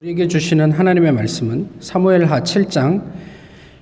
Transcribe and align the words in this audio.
우리에게 0.00 0.28
주시는 0.28 0.70
하나님의 0.70 1.10
말씀은 1.10 1.70
사무엘하 1.80 2.44
7장 2.44 3.02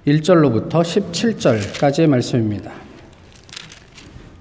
1절로부터 0.07 0.71
17절까지의 0.71 2.07
말씀입니다. 2.07 2.73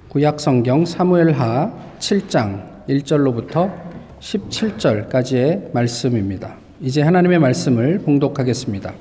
구약 0.08 0.40
성경 0.40 0.86
사무엘하 0.86 1.74
7장 2.00 2.64
1절로부터 2.88 3.74
17절까지의 4.22 5.74
말씀입니다. 5.74 6.56
이제 6.80 7.02
하나님의 7.02 7.40
말씀을 7.40 8.00
봉독하겠습니다. 8.00 8.94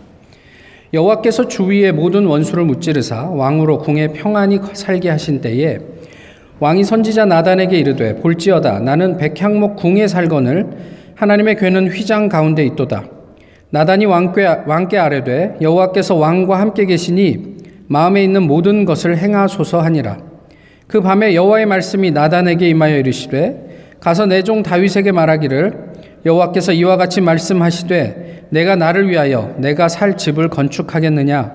여호와께서 0.92 1.46
주위의 1.46 1.92
모든 1.92 2.26
원수를 2.26 2.64
무찌르사 2.64 3.30
왕으로 3.30 3.78
궁에 3.78 4.08
평안히 4.08 4.58
살게 4.72 5.10
하신 5.10 5.40
때에 5.40 5.78
왕이 6.58 6.82
선지자 6.82 7.26
나단에게 7.26 7.78
이르되 7.78 8.16
볼지어다 8.16 8.80
나는 8.80 9.16
백향목 9.16 9.76
궁에 9.76 10.08
살거늘 10.08 10.93
하나님의 11.16 11.56
괴는 11.56 11.88
휘장 11.88 12.28
가운데 12.28 12.64
있도다. 12.64 13.04
나단이 13.70 14.04
왕께, 14.06 14.46
왕께 14.66 14.98
아뢰되 14.98 15.56
여호와께서 15.60 16.14
왕과 16.14 16.60
함께 16.60 16.84
계시니 16.84 17.54
마음에 17.88 18.22
있는 18.22 18.44
모든 18.44 18.84
것을 18.84 19.18
행하소서 19.18 19.80
하니라. 19.80 20.18
그 20.86 21.00
밤에 21.00 21.34
여호와의 21.34 21.66
말씀이 21.66 22.10
나단에게 22.10 22.68
임하여 22.68 22.98
이르시되 22.98 23.96
가서 24.00 24.26
내 24.26 24.42
종 24.42 24.62
다윗에게 24.62 25.12
말하기를 25.12 25.94
여호와께서 26.26 26.72
이와 26.72 26.96
같이 26.96 27.20
말씀하시되 27.20 28.48
내가 28.50 28.76
나를 28.76 29.08
위하여 29.08 29.54
내가 29.58 29.88
살 29.88 30.16
집을 30.16 30.48
건축하겠느냐 30.50 31.52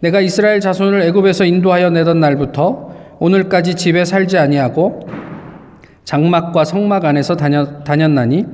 내가 0.00 0.20
이스라엘 0.20 0.60
자손을 0.60 1.02
애굽에서 1.02 1.44
인도하여 1.44 1.90
내던 1.90 2.20
날부터 2.20 3.16
오늘까지 3.18 3.74
집에 3.74 4.04
살지 4.04 4.38
아니하고 4.38 5.00
장막과 6.04 6.64
성막 6.64 7.04
안에서 7.04 7.36
다녔, 7.36 7.84
다녔나니 7.84 8.44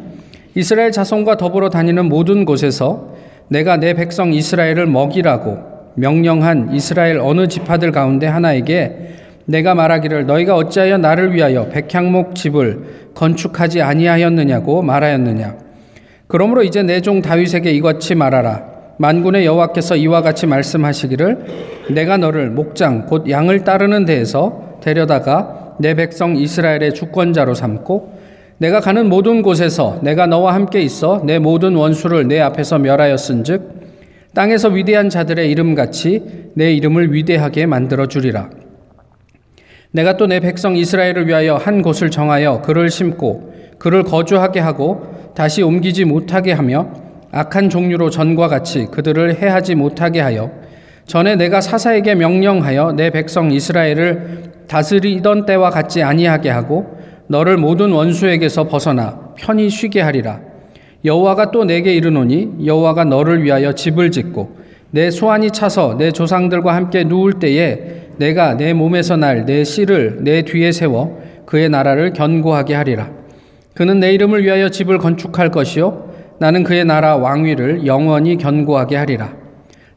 이스라엘 0.54 0.92
자손과 0.92 1.36
더불어 1.36 1.68
다니는 1.68 2.06
모든 2.06 2.44
곳에서 2.44 3.14
내가 3.48 3.76
내 3.76 3.94
백성 3.94 4.32
이스라엘을 4.32 4.86
먹이라고 4.86 5.58
명령한 5.96 6.70
이스라엘 6.74 7.18
어느 7.18 7.48
지파들 7.48 7.92
가운데 7.92 8.26
하나에게 8.26 9.14
내가 9.46 9.74
말하기를 9.74 10.26
너희가 10.26 10.56
어찌하여 10.56 10.98
나를 10.98 11.34
위하여 11.34 11.68
백향목 11.68 12.34
집을 12.34 13.10
건축하지 13.14 13.82
아니하였느냐고 13.82 14.82
말하였느냐? 14.82 15.56
그러므로 16.26 16.62
이제 16.62 16.82
내 16.82 17.00
종 17.00 17.20
다윗에게 17.20 17.70
이같이 17.72 18.14
말하라. 18.14 18.74
만군의 18.96 19.44
여호와께서 19.44 19.96
이와 19.96 20.22
같이 20.22 20.46
말씀하시기를 20.46 21.44
내가 21.90 22.16
너를 22.16 22.50
목장 22.50 23.06
곧 23.06 23.28
양을 23.28 23.64
따르는 23.64 24.04
데에서 24.04 24.78
데려다가 24.82 25.74
내 25.78 25.94
백성 25.94 26.36
이스라엘의 26.36 26.94
주권자로 26.94 27.54
삼고 27.54 28.14
내가 28.58 28.80
가는 28.80 29.08
모든 29.08 29.42
곳에서 29.42 29.98
내가 30.02 30.26
너와 30.26 30.54
함께 30.54 30.80
있어 30.80 31.22
내 31.24 31.38
모든 31.38 31.74
원수를 31.74 32.28
내 32.28 32.40
앞에서 32.40 32.78
멸하였은즉 32.78 33.84
땅에서 34.34 34.68
위대한 34.68 35.10
자들의 35.10 35.50
이름 35.50 35.74
같이 35.74 36.50
내 36.54 36.72
이름을 36.72 37.12
위대하게 37.12 37.66
만들어 37.66 38.06
주리라. 38.06 38.50
내가 39.92 40.16
또 40.16 40.26
내 40.26 40.40
백성 40.40 40.76
이스라엘을 40.76 41.28
위하여 41.28 41.54
한 41.54 41.80
곳을 41.82 42.10
정하여 42.10 42.62
그를 42.62 42.90
심고 42.90 43.54
그를 43.78 44.02
거주하게 44.02 44.58
하고 44.60 45.06
다시 45.36 45.62
옮기지 45.62 46.04
못하게 46.04 46.52
하며 46.52 46.88
악한 47.30 47.70
종류로 47.70 48.10
전과 48.10 48.48
같이 48.48 48.86
그들을 48.86 49.40
해하지 49.40 49.74
못하게 49.74 50.20
하여 50.20 50.50
전에 51.06 51.36
내가 51.36 51.60
사사에게 51.60 52.14
명령하여 52.14 52.92
내 52.92 53.10
백성 53.10 53.52
이스라엘을 53.52 54.52
다스리던 54.68 55.44
때와 55.46 55.70
같지 55.70 56.02
아니하게 56.02 56.50
하고 56.50 56.98
너를 57.28 57.56
모든 57.56 57.92
원수에게서 57.92 58.68
벗어나 58.68 59.18
편히 59.36 59.70
쉬게 59.70 60.00
하리라. 60.00 60.40
여호와가 61.04 61.50
또 61.50 61.64
내게 61.64 61.94
이르노니 61.94 62.66
여호와가 62.66 63.04
너를 63.04 63.42
위하여 63.42 63.72
집을 63.72 64.10
짓고 64.10 64.56
내 64.90 65.10
소환이 65.10 65.50
차서 65.50 65.96
내 65.98 66.12
조상들과 66.12 66.74
함께 66.74 67.04
누울 67.04 67.34
때에 67.34 68.04
내가 68.16 68.56
내 68.56 68.72
몸에서 68.72 69.16
날 69.16 69.44
내 69.44 69.64
씨를 69.64 70.18
내 70.20 70.42
뒤에 70.42 70.72
세워 70.72 71.20
그의 71.46 71.68
나라를 71.68 72.12
견고하게 72.12 72.74
하리라. 72.74 73.10
그는 73.74 74.00
내 74.00 74.12
이름을 74.14 74.44
위하여 74.44 74.68
집을 74.68 74.98
건축할 74.98 75.50
것이요 75.50 76.14
나는 76.38 76.62
그의 76.62 76.84
나라 76.84 77.16
왕위를 77.16 77.86
영원히 77.86 78.36
견고하게 78.36 78.96
하리라. 78.96 79.34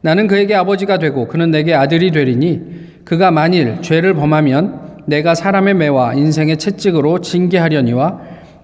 나는 0.01 0.27
그에게 0.27 0.55
아버지가 0.55 0.97
되고 0.99 1.27
그는 1.27 1.51
내게 1.51 1.73
아들이 1.73 2.11
되리니 2.11 2.61
그가 3.05 3.31
만일 3.31 3.81
죄를 3.81 4.13
범하면 4.13 4.87
내가 5.07 5.35
사람의 5.35 5.73
매와 5.75 6.13
인생의 6.15 6.57
채찍으로 6.57 7.21
징계하려니와 7.21 8.19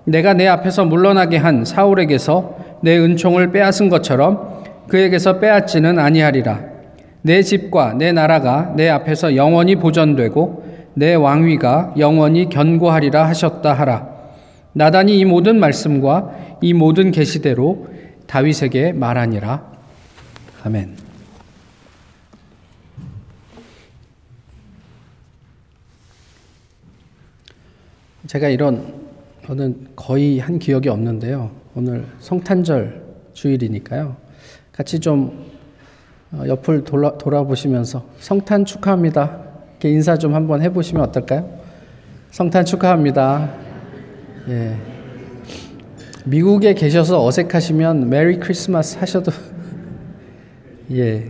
내가 0.05 0.33
내 0.33 0.47
앞에서 0.47 0.83
물러나게 0.85 1.37
한 1.37 1.63
사울에게서 1.63 2.57
내 2.81 2.97
은총을 2.97 3.51
빼앗은 3.51 3.87
것처럼 3.87 4.63
그에게서 4.89 5.39
빼앗지는 5.39 5.97
아니하리라. 5.97 6.59
내 7.21 7.41
집과 7.41 7.93
내 7.93 8.11
나라가 8.11 8.73
내 8.75 8.89
앞에서 8.89 9.37
영원히 9.37 9.77
보존되고 9.77 10.63
내 10.95 11.15
왕위가 11.15 11.93
영원히 11.97 12.49
견고하리라 12.49 13.25
하셨다 13.25 13.71
하라. 13.71 14.09
나단이 14.73 15.17
이 15.17 15.23
모든 15.23 15.59
말씀과 15.59 16.31
이 16.61 16.73
모든 16.73 17.11
계시대로 17.11 17.87
다윗에게 18.27 18.91
말하니라. 18.91 19.63
아멘. 20.65 21.02
제가 28.27 28.47
이런 28.47 29.03
저는 29.45 29.87
거의 29.95 30.39
한 30.39 30.57
기억이 30.57 30.87
없는데요. 30.87 31.51
오늘 31.75 32.05
성탄절 32.19 33.03
주일이니까요. 33.33 34.15
같이 34.71 34.99
좀 34.99 35.51
어, 36.31 36.43
옆을 36.47 36.85
돌아, 36.85 37.17
돌아보시면서 37.17 38.05
성탄 38.19 38.63
축하합니다. 38.63 39.43
이렇게 39.71 39.91
인사 39.91 40.17
좀 40.17 40.33
한번 40.33 40.61
해보시면 40.61 41.03
어떨까요? 41.03 41.59
성탄 42.31 42.63
축하합니다. 42.63 43.53
예. 44.47 44.77
미국에 46.25 46.73
계셔서 46.73 47.25
어색하시면 47.25 48.09
메리 48.09 48.39
크리스마스 48.39 48.97
하셔도 48.97 49.31
예. 50.93 51.29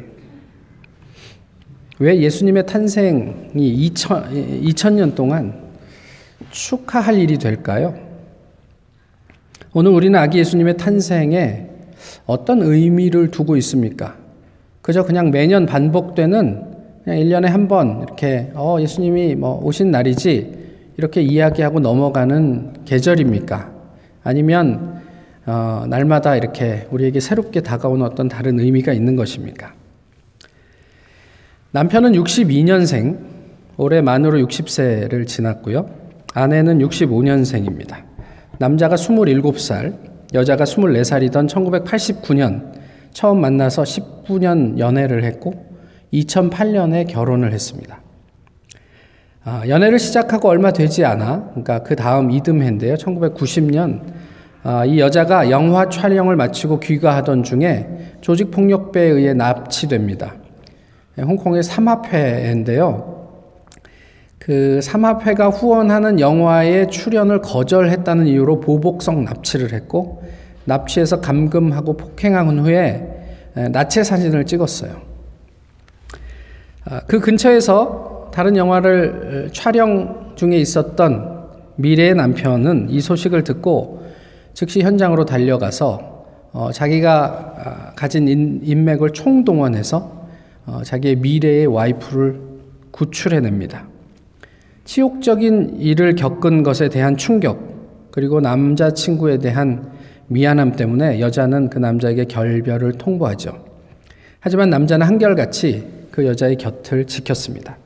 왜 1.97 2.19
예수님의 2.19 2.67
탄생이 2.67 3.33
2000, 3.55 4.61
2000년 4.63 5.15
동안 5.15 5.62
축하할 6.53 7.17
일이 7.17 7.37
될까요? 7.37 7.95
오늘 9.73 9.91
우리는 9.91 10.17
아기 10.19 10.37
예수님의 10.37 10.77
탄생에 10.77 11.67
어떤 12.27 12.61
의미를 12.61 13.31
두고 13.31 13.57
있습니까? 13.57 14.15
그저 14.83 15.03
그냥 15.03 15.31
매년 15.31 15.65
반복되는 15.65 16.73
그냥 17.03 17.19
1년에 17.19 17.47
한 17.47 17.67
번 17.67 18.03
이렇게 18.03 18.51
어 18.53 18.77
예수님이 18.79 19.35
뭐 19.35 19.59
오신 19.63 19.89
날이지 19.89 20.63
이렇게 20.97 21.21
이야기하고 21.21 21.79
넘어가는 21.79 22.85
계절입니까? 22.85 23.71
아니면 24.23 25.01
어, 25.45 25.85
날마다 25.89 26.35
이렇게 26.35 26.87
우리에게 26.91 27.19
새롭게 27.19 27.61
다가오는 27.61 28.05
어떤 28.05 28.29
다른 28.29 28.59
의미가 28.59 28.93
있는 28.93 29.15
것입니까? 29.15 29.73
남편은 31.71 32.11
62년생, 32.13 33.17
올해 33.77 34.01
만으로 34.01 34.37
60세를 34.37 35.25
지났고요. 35.27 36.02
아내는 36.33 36.79
65년생입니다. 36.79 37.97
남자가 38.59 38.95
27살, 38.95 39.95
여자가 40.33 40.63
24살이던 40.63 41.47
1989년 41.47 42.71
처음 43.11 43.41
만나서 43.41 43.83
19년 43.83 44.79
연애를 44.79 45.23
했고 45.23 45.53
2008년에 46.11 47.07
결혼을 47.07 47.53
했습니다. 47.53 48.01
아, 49.45 49.63
연애를 49.67 49.99
시작하고 49.99 50.47
얼마 50.47 50.71
되지 50.71 51.03
않아, 51.05 51.49
그러니까 51.49 51.83
그 51.83 51.95
다음 51.95 52.31
이듬해인데요. 52.31 52.95
1990년 52.95 54.01
아, 54.63 54.85
이 54.85 54.99
여자가 54.99 55.51
영화 55.51 55.89
촬영을 55.89 56.37
마치고 56.37 56.79
귀가하던 56.79 57.43
중에 57.43 58.15
조직폭력배에 58.21 59.05
의해 59.05 59.33
납치됩니다. 59.33 60.35
홍콩의 61.19 61.63
삼합회인데요. 61.63 63.22
그 64.45 64.81
삼합회가 64.81 65.49
후원하는 65.49 66.19
영화에 66.19 66.87
출연을 66.87 67.39
거절했다는 67.39 68.27
이유로 68.27 68.59
보복성 68.59 69.23
납치를 69.23 69.71
했고 69.71 70.21
납치해서 70.65 71.21
감금하고 71.21 71.95
폭행한 71.95 72.59
후에 72.59 73.07
나체 73.71 74.03
사진을 74.03 74.45
찍었어요. 74.45 74.97
아, 76.85 77.01
그 77.07 77.21
근처에서 77.21 78.31
다른 78.33 78.57
영화를 78.57 79.49
촬영 79.53 80.33
중에 80.35 80.57
있었던 80.57 81.43
미래의 81.77 82.15
남편은 82.15 82.87
이 82.89 82.99
소식을 82.99 83.45
듣고 83.45 84.03
즉시 84.53 84.81
현장으로 84.81 85.23
달려가서 85.23 86.25
어, 86.51 86.69
자기가 86.73 87.53
아, 87.57 87.93
가진 87.95 88.27
인맥을 88.61 89.11
총동원해서 89.11 90.27
어, 90.65 90.81
자기의 90.83 91.15
미래의 91.15 91.67
와이프를 91.67 92.41
구출해냅니다. 92.91 93.92
치욕적인 94.85 95.77
일을 95.79 96.15
겪은 96.15 96.63
것에 96.63 96.89
대한 96.89 97.17
충격, 97.17 98.09
그리고 98.11 98.41
남자친구에 98.41 99.37
대한 99.37 99.91
미안함 100.27 100.73
때문에 100.73 101.19
여자는 101.19 101.69
그 101.69 101.79
남자에게 101.79 102.25
결별을 102.25 102.93
통보하죠. 102.93 103.65
하지만 104.39 104.69
남자는 104.69 105.05
한결같이 105.05 105.87
그 106.11 106.25
여자의 106.25 106.57
곁을 106.57 107.05
지켰습니다. 107.05 107.77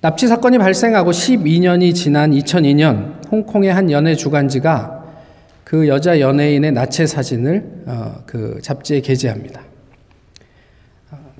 납치 0.00 0.26
사건이 0.26 0.58
발생하고 0.58 1.10
12년이 1.10 1.94
지난 1.94 2.30
2002년 2.30 3.30
홍콩의 3.30 3.72
한 3.72 3.90
연예 3.90 4.14
주간지가 4.14 5.04
그 5.64 5.86
여자 5.86 6.18
연예인의 6.18 6.72
나체 6.72 7.06
사진을 7.06 7.82
어, 7.86 8.22
그 8.26 8.58
잡지에 8.62 9.00
게재합니다. 9.00 9.60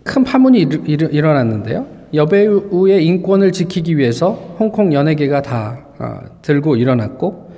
큰 0.04 0.24
파문이 0.24 0.60
일, 0.86 1.26
어났는데요 1.26 1.99
여배우의 2.12 3.06
인권을 3.06 3.52
지키기 3.52 3.96
위해서 3.96 4.32
홍콩 4.58 4.92
연예계가 4.92 5.42
다 5.42 5.86
어, 5.98 6.20
들고 6.42 6.76
일어났고 6.76 7.50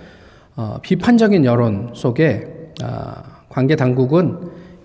어, 0.56 0.78
비판적인 0.82 1.44
여론 1.44 1.90
속에 1.94 2.72
어, 2.82 3.12
관계 3.48 3.76
당국은 3.76 4.38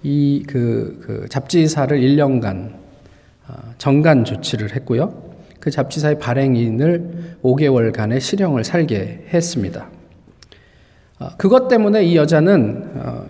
이그 0.04 1.00
그 1.02 1.26
잡지사를 1.30 2.00
1년간 2.00 2.72
어, 3.50 3.54
정간 3.78 4.24
조치를 4.24 4.76
했고요. 4.76 5.14
그 5.60 5.72
잡지사의 5.72 6.20
발행인을 6.20 7.38
5개월간의 7.44 8.22
실형을 8.22 8.64
살게 8.64 9.26
했습니다. 9.34 9.90
어, 11.20 11.28
그것 11.38 11.68
때문에 11.68 12.04
이 12.04 12.16
여자는 12.16 12.92
어, 12.96 13.26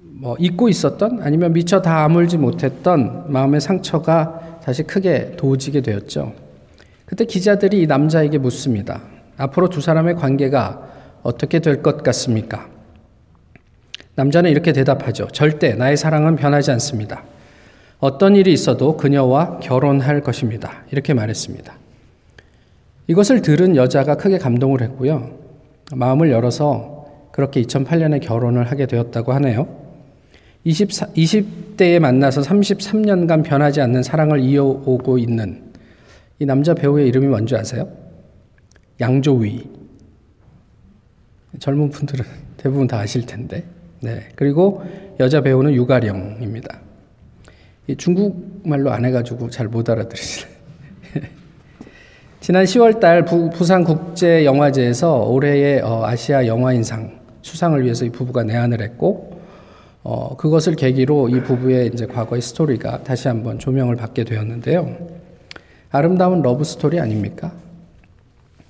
뭐 0.00 0.36
잊고 0.40 0.68
있었던 0.68 1.20
아니면 1.22 1.52
미처 1.52 1.80
다 1.80 2.02
아물지 2.04 2.38
못했던 2.38 3.30
마음의 3.30 3.60
상처가 3.60 4.47
다시 4.64 4.82
크게 4.82 5.32
도지게 5.36 5.80
되었죠. 5.80 6.32
그때 7.06 7.24
기자들이 7.24 7.82
이 7.82 7.86
남자에게 7.86 8.38
묻습니다. 8.38 9.00
앞으로 9.36 9.68
두 9.68 9.80
사람의 9.80 10.16
관계가 10.16 10.88
어떻게 11.22 11.60
될 11.60 11.82
것 11.82 12.02
같습니까? 12.02 12.68
남자는 14.14 14.50
이렇게 14.50 14.72
대답하죠. 14.72 15.28
절대 15.28 15.74
나의 15.74 15.96
사랑은 15.96 16.36
변하지 16.36 16.70
않습니다. 16.72 17.22
어떤 18.00 18.36
일이 18.36 18.52
있어도 18.52 18.96
그녀와 18.96 19.58
결혼할 19.60 20.20
것입니다. 20.22 20.82
이렇게 20.90 21.14
말했습니다. 21.14 21.72
이것을 23.06 23.42
들은 23.42 23.76
여자가 23.76 24.16
크게 24.16 24.38
감동을 24.38 24.82
했고요. 24.82 25.30
마음을 25.92 26.30
열어서 26.30 27.06
그렇게 27.32 27.62
2008년에 27.62 28.20
결혼을 28.20 28.70
하게 28.70 28.86
되었다고 28.86 29.32
하네요. 29.34 29.87
24, 30.68 31.06
20대에 31.06 31.98
만나서 31.98 32.42
33년간 32.42 33.42
변하지 33.42 33.80
않는 33.80 34.02
사랑을 34.02 34.40
이어오고 34.40 35.16
있는 35.16 35.62
이 36.38 36.44
남자 36.44 36.74
배우의 36.74 37.08
이름이 37.08 37.26
뭔지 37.26 37.56
아세요? 37.56 37.90
양조위. 39.00 39.66
젊은 41.58 41.88
분들은 41.88 42.22
대부분 42.58 42.86
다 42.86 42.98
아실 42.98 43.24
텐데. 43.24 43.64
네. 44.00 44.28
그리고 44.36 44.84
여자 45.18 45.40
배우는 45.40 45.72
유가령입니다. 45.72 46.80
중국말로 47.96 48.92
안 48.92 49.06
해가지고 49.06 49.48
잘 49.48 49.68
못 49.68 49.88
알아들으시네. 49.88 50.50
지난 52.40 52.64
10월 52.64 53.00
달 53.00 53.24
부산 53.24 53.84
국제 53.84 54.44
영화제에서 54.44 55.22
올해의 55.22 55.80
어, 55.80 56.04
아시아 56.04 56.46
영화인상 56.46 57.18
수상을 57.40 57.82
위해서 57.82 58.04
이 58.04 58.10
부부가 58.10 58.44
내한을 58.44 58.82
했고 58.82 59.37
어, 60.02 60.36
그것을 60.36 60.76
계기로 60.76 61.28
이 61.28 61.42
부부의 61.42 61.90
이제 61.92 62.06
과거의 62.06 62.40
스토리가 62.40 63.02
다시 63.02 63.28
한번 63.28 63.58
조명을 63.58 63.96
받게 63.96 64.24
되었는데요. 64.24 64.96
아름다운 65.90 66.42
러브 66.42 66.64
스토리 66.64 67.00
아닙니까? 67.00 67.52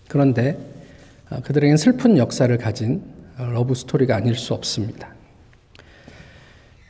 그런데 0.09 0.59
어, 1.31 1.41
그들에겐 1.43 1.77
슬픈 1.77 2.17
역사를 2.17 2.57
가진 2.59 3.03
러브 3.39 3.75
스토리가 3.75 4.17
아닐 4.17 4.35
수 4.35 4.55
없습니다. 4.55 5.09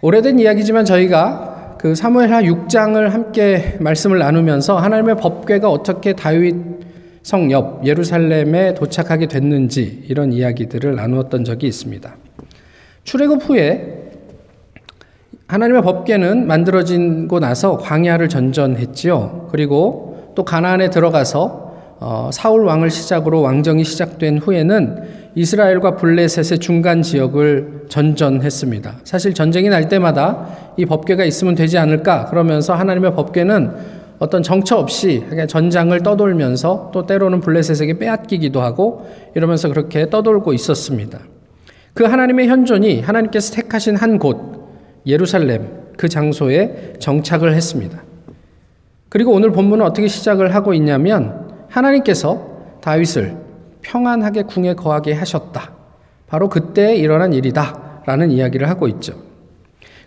오래된 0.00 0.38
이야기지만 0.38 0.84
저희가 0.84 1.76
그 1.78 1.94
사무엘하 1.94 2.42
6장을 2.42 3.08
함께 3.08 3.76
말씀을 3.80 4.18
나누면서 4.18 4.78
하나님의 4.78 5.16
법궤가 5.16 5.70
어떻게 5.70 6.12
다윗 6.14 6.54
성 7.22 7.50
옆 7.50 7.84
예루살렘에 7.84 8.72
도착하게 8.74 9.26
됐는지 9.26 10.04
이런 10.08 10.32
이야기들을 10.32 10.94
나누었던 10.94 11.44
적이 11.44 11.66
있습니다. 11.66 12.16
출애굽 13.04 13.48
후에 13.48 13.97
하나님의 15.48 15.80
법궤는 15.80 16.46
만들어진고 16.46 17.40
나서 17.40 17.78
광야를 17.78 18.28
전전했지요. 18.28 19.48
그리고 19.50 20.32
또 20.34 20.44
가나안에 20.44 20.90
들어가서 20.90 21.68
어, 22.00 22.30
사울 22.32 22.64
왕을 22.64 22.90
시작으로 22.90 23.40
왕정이 23.40 23.82
시작된 23.82 24.38
후에는 24.38 25.02
이스라엘과 25.34 25.96
블레셋의 25.96 26.60
중간 26.60 27.02
지역을 27.02 27.86
전전했습니다. 27.88 29.00
사실 29.04 29.34
전쟁이 29.34 29.68
날 29.68 29.88
때마다 29.88 30.48
이 30.76 30.84
법궤가 30.84 31.24
있으면 31.24 31.54
되지 31.54 31.78
않을까 31.78 32.26
그러면서 32.26 32.74
하나님의 32.74 33.14
법궤는 33.14 33.98
어떤 34.18 34.42
정처 34.42 34.76
없이 34.76 35.24
전장을 35.48 35.98
떠돌면서 36.02 36.90
또 36.92 37.06
때로는 37.06 37.40
블레셋에게 37.40 37.98
빼앗기기도 37.98 38.60
하고 38.60 39.06
이러면서 39.34 39.68
그렇게 39.68 40.10
떠돌고 40.10 40.52
있었습니다. 40.52 41.20
그 41.94 42.04
하나님의 42.04 42.48
현존이 42.48 43.00
하나님께서 43.00 43.54
택하신 43.54 43.96
한 43.96 44.18
곳, 44.18 44.57
예루살렘 45.06 45.68
그 45.96 46.08
장소에 46.08 46.94
정착을 46.98 47.54
했습니다. 47.54 48.02
그리고 49.08 49.32
오늘 49.32 49.52
본문은 49.52 49.84
어떻게 49.84 50.06
시작을 50.06 50.54
하고 50.54 50.74
있냐면 50.74 51.48
하나님께서 51.68 52.58
다윗을 52.80 53.36
평안하게 53.82 54.42
궁에 54.42 54.74
거하게 54.74 55.14
하셨다. 55.14 55.72
바로 56.26 56.48
그때 56.48 56.94
일어난 56.94 57.32
일이다. 57.32 58.02
라는 58.06 58.30
이야기를 58.30 58.68
하고 58.68 58.88
있죠. 58.88 59.14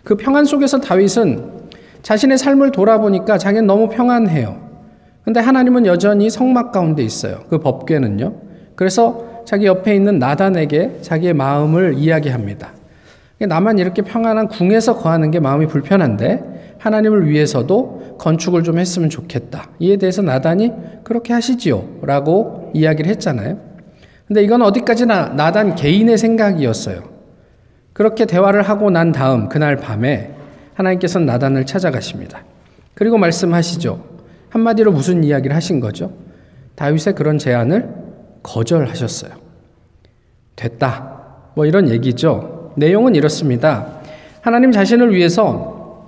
그 0.02 0.16
평안 0.16 0.44
속에서 0.44 0.80
다윗은 0.80 1.68
자신의 2.02 2.38
삶을 2.38 2.72
돌아보니까 2.72 3.38
자기는 3.38 3.66
너무 3.66 3.88
평안해요. 3.88 4.60
근데 5.24 5.38
하나님은 5.38 5.86
여전히 5.86 6.28
성막 6.28 6.72
가운데 6.72 7.04
있어요. 7.04 7.44
그 7.48 7.58
법궤는요. 7.58 8.34
그래서 8.74 9.44
자기 9.44 9.66
옆에 9.66 9.94
있는 9.94 10.18
나단에게 10.18 10.98
자기의 11.02 11.34
마음을 11.34 11.94
이야기합니다. 11.94 12.72
나만 13.46 13.78
이렇게 13.78 14.02
평안한 14.02 14.48
궁에서 14.48 14.96
거하는 14.96 15.30
게 15.30 15.40
마음이 15.40 15.66
불편한데 15.66 16.76
하나님을 16.78 17.28
위해서도 17.28 18.16
건축을 18.18 18.62
좀 18.62 18.78
했으면 18.78 19.08
좋겠다. 19.08 19.70
이에 19.78 19.96
대해서 19.96 20.22
나단이 20.22 20.72
그렇게 21.04 21.32
하시지요. 21.32 22.00
라고 22.02 22.70
이야기를 22.74 23.10
했잖아요. 23.10 23.58
근데 24.26 24.42
이건 24.42 24.62
어디까지나 24.62 25.30
나단 25.30 25.74
개인의 25.74 26.18
생각이었어요. 26.18 27.02
그렇게 27.92 28.24
대화를 28.24 28.62
하고 28.62 28.90
난 28.90 29.12
다음 29.12 29.48
그날 29.48 29.76
밤에 29.76 30.34
하나님께서는 30.74 31.26
나단을 31.26 31.66
찾아가십니다. 31.66 32.44
그리고 32.94 33.18
말씀하시죠. 33.18 34.02
한마디로 34.50 34.92
무슨 34.92 35.24
이야기를 35.24 35.54
하신 35.54 35.80
거죠? 35.80 36.12
다윗의 36.74 37.14
그런 37.14 37.38
제안을 37.38 37.88
거절하셨어요. 38.42 39.32
됐다. 40.56 41.52
뭐 41.54 41.66
이런 41.66 41.88
얘기죠. 41.88 42.51
내용은 42.74 43.14
이렇습니다. 43.14 44.00
하나님 44.40 44.72
자신을 44.72 45.14
위해서 45.14 46.06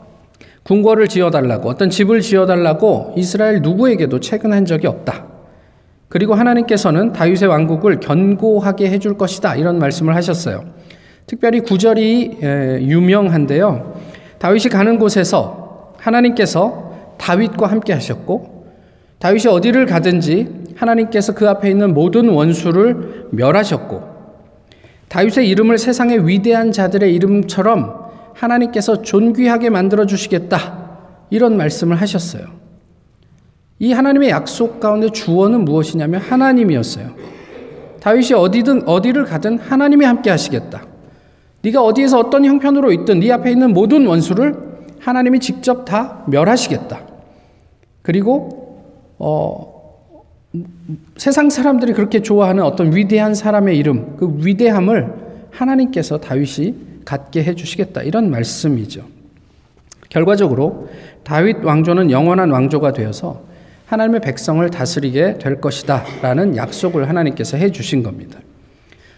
궁궐을 0.65 1.09
지어달라고 1.09 1.69
어떤 1.69 1.91
집을 1.91 2.21
지어달라고 2.21 3.15
이스라엘 3.17 3.61
누구에게도 3.61 4.21
채근한 4.21 4.65
적이 4.65 4.87
없다. 4.87 5.27
그리고 6.09 6.35
하나님께서는 6.35 7.13
다윗의 7.13 7.49
왕국을 7.49 8.01
견고하게 8.01 8.89
해줄 8.91 9.19
것이다. 9.19 9.57
이런 9.57 9.79
말씀을 9.79 10.15
하셨어요. 10.15 10.65
특별히 11.27 11.61
구절이 11.61 12.39
유명한데요. 12.83 13.95
다윗이 14.39 14.65
가는 14.65 14.99
곳에서 14.99 15.95
하나님께서 15.99 16.93
다윗과 17.19 17.67
함께 17.67 17.93
하셨고 17.93 18.67
다윗이 19.19 19.47
어디를 19.49 19.87
가든지 19.87 20.65
하나님께서 20.77 21.35
그 21.35 21.49
앞에 21.49 21.71
있는 21.71 21.95
모든 21.95 22.29
원수를 22.29 23.29
멸하셨고 23.31 24.14
다윗의 25.15 25.49
이름을 25.49 25.79
세상의 25.79 26.27
위대한 26.27 26.73
자들의 26.73 27.15
이름처럼 27.15 28.11
하나님께서 28.33 29.03
존귀하게 29.03 29.71
만들어 29.71 30.07
주시겠다. 30.07 30.89
이런 31.31 31.57
말씀을 31.57 32.01
하셨어요. 32.01 32.47
이 33.79 33.93
하나님의 33.93 34.31
약속 34.31 34.81
가운데 34.81 35.09
주어는 35.11 35.65
무엇이냐면 35.65 36.21
하나님이었어요. 36.21 37.15
다윗이 38.01 38.33
어디든 38.33 38.89
어디를 38.89 39.25
가든 39.25 39.59
하나님이 39.59 40.05
함께 40.05 40.31
하시겠다. 40.31 40.85
네가 41.63 41.81
어디에서 41.81 42.19
어떤 42.19 42.45
형편으로 42.45 42.91
있든 42.91 43.21
네 43.21 43.31
앞에 43.31 43.53
있는 43.53 43.73
모든 43.73 44.09
원수를 44.09 44.57
하나님이 44.99 45.39
직접 45.39 45.85
다 45.85 46.25
멸하시겠다. 46.27 47.01
그리고 48.03 48.83
어, 49.21 49.74
세상 51.17 51.51
사람들이 51.51 51.93
그렇게 51.93 52.23
좋아하는 52.23 52.63
어떤 52.63 52.95
위대한 52.95 53.35
사람의 53.35 53.77
이름, 53.77 54.17
그 54.17 54.39
위대함을 54.39 55.13
하나님께서 55.51 56.19
다윗이 56.19 56.75
갖게 57.05 57.43
해 57.43 57.55
주시겠다. 57.55 58.03
이런 58.03 58.31
말씀이죠. 58.31 59.05
결과적으로 60.09 60.89
다윗 61.23 61.65
왕조는 61.65 62.11
영원한 62.11 62.51
왕조가 62.51 62.93
되어서 62.93 63.43
하나님의 63.87 64.21
백성을 64.21 64.69
다스리게 64.71 65.39
될 65.39 65.61
것이다. 65.61 66.05
라는 66.23 66.57
약속을 66.57 67.09
하나님께서 67.09 67.57
해 67.57 67.71
주신 67.71 68.03
겁니다. 68.03 68.39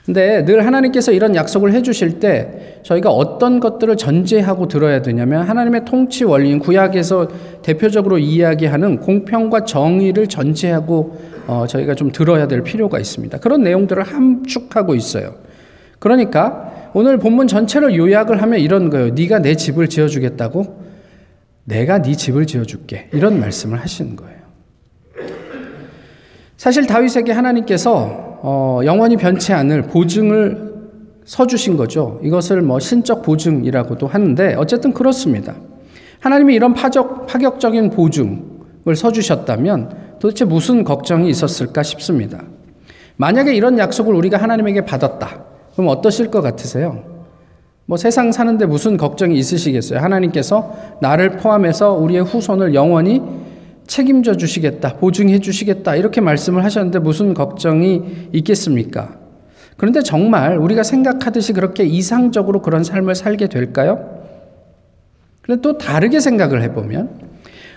근데 0.07 0.45
늘 0.45 0.65
하나님께서 0.65 1.11
이런 1.11 1.35
약속을 1.35 1.73
해주실 1.73 2.21
때 2.21 2.79
저희가 2.85 3.11
어떤 3.11 3.59
것들을 3.59 3.97
전제하고 3.97 4.69
들어야 4.69 5.03
되냐면 5.03 5.43
하나님의 5.43 5.85
통치 5.85 6.23
원리인 6.23 6.61
구약에서 6.61 7.29
대표적으로 7.63 8.17
이야기하는 8.17 9.01
공평과 9.01 9.65
정의를 9.65 10.29
전제하고 10.29 11.19
어, 11.49 11.67
저희가 11.69 11.97
좀 11.97 12.13
들어야 12.13 12.47
될 12.47 12.63
필요가 12.63 13.01
있습니다. 13.01 13.39
그런 13.39 13.65
내용들을 13.65 14.01
함축하고 14.01 14.95
있어요. 14.95 15.35
그러니까 15.99 16.91
오늘 16.95 17.19
본문 17.19 17.49
전체를 17.49 17.97
요약을 17.97 18.41
하면 18.43 18.61
이런 18.61 18.91
거예요. 18.91 19.11
네가 19.11 19.41
내 19.41 19.57
집을 19.57 19.89
지어주겠다고? 19.89 20.87
내가 21.65 22.01
네 22.01 22.15
집을 22.15 22.47
지어줄게. 22.47 23.09
이런 23.13 23.41
말씀을 23.41 23.81
하시는 23.81 24.15
거예요. 24.15 24.37
사실 26.57 26.87
다윗에게 26.87 27.33
하나님께서 27.33 28.26
어, 28.43 28.81
영원히 28.85 29.17
변치 29.17 29.53
않을 29.53 29.83
보증을 29.83 30.75
서주신 31.25 31.77
거죠. 31.77 32.21
이것을 32.23 32.63
뭐 32.63 32.79
신적 32.79 33.23
보증이라고도 33.23 34.07
하는데 34.07 34.55
어쨌든 34.55 34.93
그렇습니다. 34.93 35.55
하나님이 36.21 36.55
이런 36.55 36.73
파적, 36.73 37.27
파격적인 37.27 37.91
보증을 37.91 38.95
서주셨다면 38.95 40.17
도대체 40.21 40.45
무슨 40.45 40.85
걱정이 40.85 41.29
있었을까 41.29 41.83
싶습니다. 41.83 42.43
만약에 43.17 43.55
이런 43.55 43.79
약속을 43.79 44.15
우리가 44.15 44.37
하나님에게 44.37 44.85
받았다. 44.85 45.45
그럼 45.75 45.89
어떠실 45.89 46.31
것 46.31 46.41
같으세요? 46.43 47.03
뭐 47.87 47.97
세상 47.97 48.33
사는데 48.33 48.67
무슨 48.67 48.97
걱정이 48.97 49.37
있으시겠어요? 49.39 50.01
하나님께서 50.01 50.73
나를 51.01 51.37
포함해서 51.37 51.93
우리의 51.93 52.25
후손을 52.25 52.75
영원히 52.75 53.23
책임져 53.87 54.37
주시겠다, 54.37 54.95
보증해 54.97 55.39
주시겠다, 55.39 55.97
이렇게 55.97 56.21
말씀을 56.21 56.65
하셨는데 56.65 56.99
무슨 56.99 57.35
걱정이 57.35 58.29
있겠습니까? 58.33 59.17
그런데 59.77 60.03
정말 60.03 60.57
우리가 60.59 60.83
생각하듯이 60.83 61.53
그렇게 61.53 61.85
이상적으로 61.85 62.63
그런 62.63 62.83
삶을 62.83 63.15
살게 63.15 63.49
될까요? 63.49 64.25
그런데 65.43 65.63
또 65.63 65.79
다르게 65.79 66.19
생각을 66.21 66.63
해보면 66.63 67.11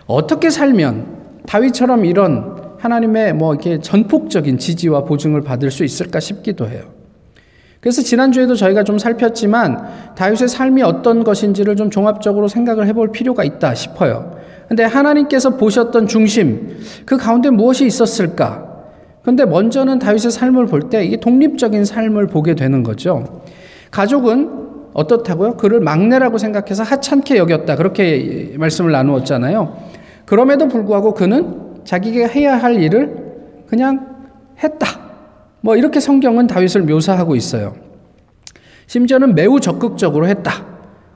어떻게 0.07 0.49
살면 0.49 1.19
다윗처럼 1.45 2.05
이런 2.05 2.57
하나님의 2.79 3.33
뭐 3.33 3.53
이렇게 3.53 3.79
전폭적인 3.79 4.57
지지와 4.57 5.03
보증을 5.03 5.41
받을 5.41 5.69
수 5.69 5.83
있을까 5.83 6.19
싶기도 6.19 6.67
해요. 6.67 6.83
그래서 7.79 8.01
지난주에도 8.01 8.55
저희가 8.55 8.83
좀 8.83 8.97
살폈지만 8.97 10.15
다윗의 10.15 10.49
삶이 10.49 10.81
어떤 10.83 11.23
것인지를 11.23 11.75
좀 11.75 11.89
종합적으로 11.89 12.47
생각을 12.47 12.87
해볼 12.87 13.11
필요가 13.11 13.43
있다 13.43 13.73
싶어요. 13.75 14.37
근데 14.69 14.83
하나님께서 14.83 15.57
보셨던 15.57 16.07
중심, 16.07 16.77
그 17.05 17.17
가운데 17.17 17.49
무엇이 17.49 17.85
있었을까? 17.85 18.67
근데 19.23 19.43
먼저는 19.43 19.99
다윗의 19.99 20.31
삶을 20.31 20.67
볼 20.67 20.89
때 20.89 21.03
이게 21.03 21.17
독립적인 21.17 21.83
삶을 21.85 22.27
보게 22.27 22.53
되는 22.55 22.83
거죠. 22.83 23.41
가족은 23.91 24.49
어떻다고요? 24.93 25.57
그를 25.57 25.79
막내라고 25.79 26.37
생각해서 26.37 26.83
하찮게 26.83 27.37
여겼다. 27.37 27.75
그렇게 27.75 28.53
말씀을 28.57 28.91
나누었잖아요. 28.91 29.75
그럼에도 30.25 30.67
불구하고 30.67 31.15
그는 31.15 31.83
자기가 31.83 32.27
해야 32.27 32.55
할 32.55 32.75
일을 32.81 33.17
그냥 33.67 34.17
했다. 34.63 34.87
뭐 35.61 35.75
이렇게 35.75 35.99
성경은 35.99 36.45
다윗을 36.45 36.83
묘사하고 36.83 37.35
있어요. 37.35 37.75
심지어는 38.85 39.33
매우 39.33 39.59
적극적으로 39.59 40.27
했다. 40.27 40.69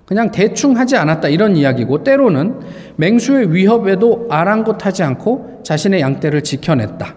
그냥 0.05 0.31
대충 0.31 0.77
하지 0.77 0.98
않았다 0.98 1.29
이런 1.29 1.55
이야기고 1.55 2.03
때로는 2.03 2.60
맹수의 2.97 3.53
위협에도 3.53 4.27
아랑곳하지 4.29 5.03
않고 5.03 5.62
자신의 5.63 6.01
양떼를 6.01 6.43
지켜냈다. 6.43 7.15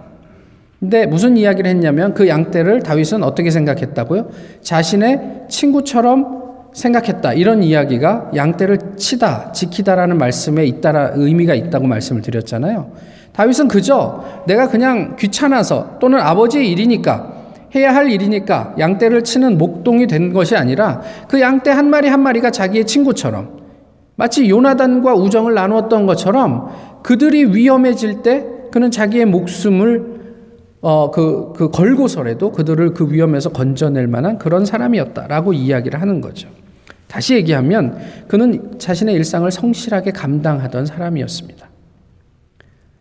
근데 0.81 1.07
무슨 1.07 1.37
이야기를 1.37 1.71
했냐면 1.71 2.15
그 2.15 2.29
양떼를 2.29 2.83
다윗은 2.83 3.23
어떻게 3.23 3.51
생각했다고요? 3.51 4.29
자신의 4.61 5.47
친구처럼 5.49 6.45
생각했다. 6.75 7.33
이런 7.33 7.63
이야기가 7.63 8.33
양떼를 8.37 8.79
치다, 8.97 9.53
지키다라는 9.53 10.19
말씀에 10.19 10.67
있다라 10.67 11.13
의미가 11.15 11.55
있다고 11.55 11.87
말씀을 11.87 12.21
드렸잖아요. 12.21 12.93
다윗은 13.33 13.69
그저 13.69 14.25
내가 14.47 14.69
그냥 14.69 15.17
귀찮아서 15.17 15.97
또는 15.99 16.21
아버지의 16.21 16.71
일이니까 16.71 17.33
해야 17.75 17.95
할 17.95 18.11
일이니까 18.11 18.75
양떼를 18.79 19.25
치는 19.25 19.59
목동이 19.59 20.07
된 20.07 20.33
것이 20.33 20.57
아니라 20.57 21.03
그 21.29 21.41
양떼 21.41 21.71
한 21.71 21.89
마리 21.91 22.09
한 22.09 22.21
마리가 22.21 22.51
자기의 22.51 22.87
친구처럼 22.87 23.66
마치 24.17 24.49
요나단과 24.49 25.15
우정을 25.15 25.55
나누었던 25.55 26.07
것처럼 26.07 26.71
그들이 27.03 27.55
위험해질 27.55 28.23
때 28.23 28.47
그는 28.73 28.91
자기의 28.91 29.27
목숨을 29.27 30.17
어, 30.81 31.11
그, 31.11 31.53
그 31.55 31.71
걸고서라도 31.71 32.53
그들을 32.53 32.95
그 32.95 33.11
위험에서 33.11 33.51
건져낼 33.51 34.07
만한 34.07 34.39
그런 34.39 34.65
사람이었다라고 34.65 35.53
이야기를 35.53 36.01
하는 36.01 36.21
거죠. 36.21 36.49
다시 37.09 37.35
얘기하면 37.35 37.99
그는 38.29 38.79
자신의 38.79 39.15
일상을 39.15 39.51
성실하게 39.51 40.11
감당하던 40.13 40.87
사람이었습니다. 40.87 41.69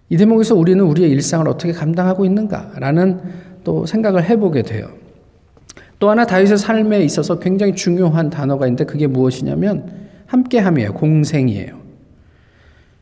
이 0.10 0.18
대목에서 0.18 0.56
우리는 0.56 0.84
우리의 0.84 1.10
일상을 1.12 1.48
어떻게 1.48 1.74
감당하고 1.74 2.26
있는가라는 2.26 3.20
또 3.64 3.86
생각을 3.86 4.24
해보게 4.24 4.62
돼요. 4.62 4.88
또 5.98 6.10
하나 6.10 6.26
다윗의 6.26 6.58
삶에 6.58 7.02
있어서 7.02 7.40
굉장히 7.40 7.74
중요한 7.74 8.30
단어가 8.30 8.68
있는데 8.68 8.86
그게 8.86 9.08
무엇이냐면 9.08 10.05
함께함이에요. 10.36 10.94
공생이에요. 10.94 11.86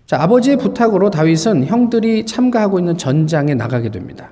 자, 0.06 0.22
아버지의 0.22 0.58
부탁으로 0.58 1.10
다윗은 1.10 1.66
형들이 1.66 2.26
참가하고 2.26 2.80
있는 2.80 2.98
전장에 2.98 3.56
나가게 3.56 3.90
됩니다. 3.90 4.32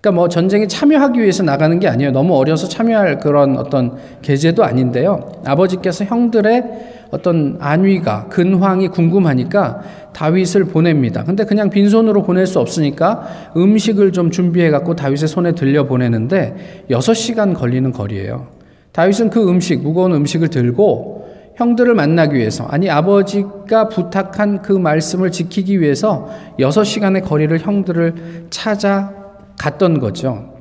그러니까 0.00 0.20
뭐 0.20 0.28
전쟁에 0.28 0.68
참여하기 0.68 1.20
위해서 1.20 1.42
나가는 1.42 1.80
게 1.80 1.88
아니에요. 1.88 2.12
너무 2.12 2.36
어려서 2.36 2.68
참여할 2.68 3.18
그런 3.18 3.56
어떤 3.56 3.96
계제도 4.22 4.62
아닌데요. 4.62 5.32
아버지께서 5.44 6.04
형들의 6.04 6.62
어떤 7.10 7.56
안위가 7.60 8.28
근황이 8.28 8.88
궁금하니까 8.88 9.80
다윗을 10.12 10.66
보냅니다. 10.66 11.24
근데 11.24 11.44
그냥 11.44 11.70
빈손으로 11.70 12.22
보낼 12.22 12.46
수 12.46 12.60
없으니까 12.60 13.52
음식을 13.56 14.12
좀 14.12 14.30
준비해 14.30 14.70
갖고 14.70 14.94
다윗의 14.94 15.28
손에 15.28 15.52
들려 15.52 15.86
보내는데 15.86 16.84
6시간 16.90 17.54
걸리는 17.54 17.90
거리예요. 17.92 18.48
다윗은 18.92 19.30
그 19.30 19.48
음식, 19.48 19.82
무거운 19.82 20.12
음식을 20.12 20.48
들고 20.48 21.25
형들을 21.56 21.94
만나기 21.94 22.36
위해서, 22.36 22.64
아니, 22.64 22.88
아버지가 22.90 23.88
부탁한 23.88 24.62
그 24.62 24.72
말씀을 24.72 25.32
지키기 25.32 25.80
위해서 25.80 26.28
6시간의 26.58 27.24
거리를 27.24 27.58
형들을 27.58 28.46
찾아갔던 28.50 29.98
거죠. 29.98 30.52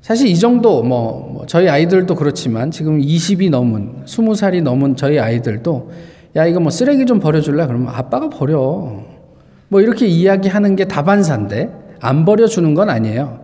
사실 0.00 0.28
이 0.28 0.38
정도, 0.38 0.82
뭐, 0.82 1.30
뭐, 1.32 1.46
저희 1.46 1.68
아이들도 1.68 2.14
그렇지만 2.14 2.70
지금 2.70 3.00
20이 3.00 3.50
넘은, 3.50 4.04
20살이 4.06 4.62
넘은 4.62 4.96
저희 4.96 5.18
아이들도 5.18 5.90
야, 6.34 6.46
이거 6.46 6.60
뭐 6.60 6.70
쓰레기 6.70 7.04
좀 7.04 7.20
버려줄래? 7.20 7.66
그러면 7.66 7.88
아빠가 7.88 8.30
버려. 8.30 9.02
뭐 9.68 9.80
이렇게 9.80 10.06
이야기하는 10.06 10.76
게 10.76 10.86
다반사인데, 10.86 11.68
안 12.00 12.24
버려주는 12.24 12.74
건 12.74 12.90
아니에요. 12.90 13.40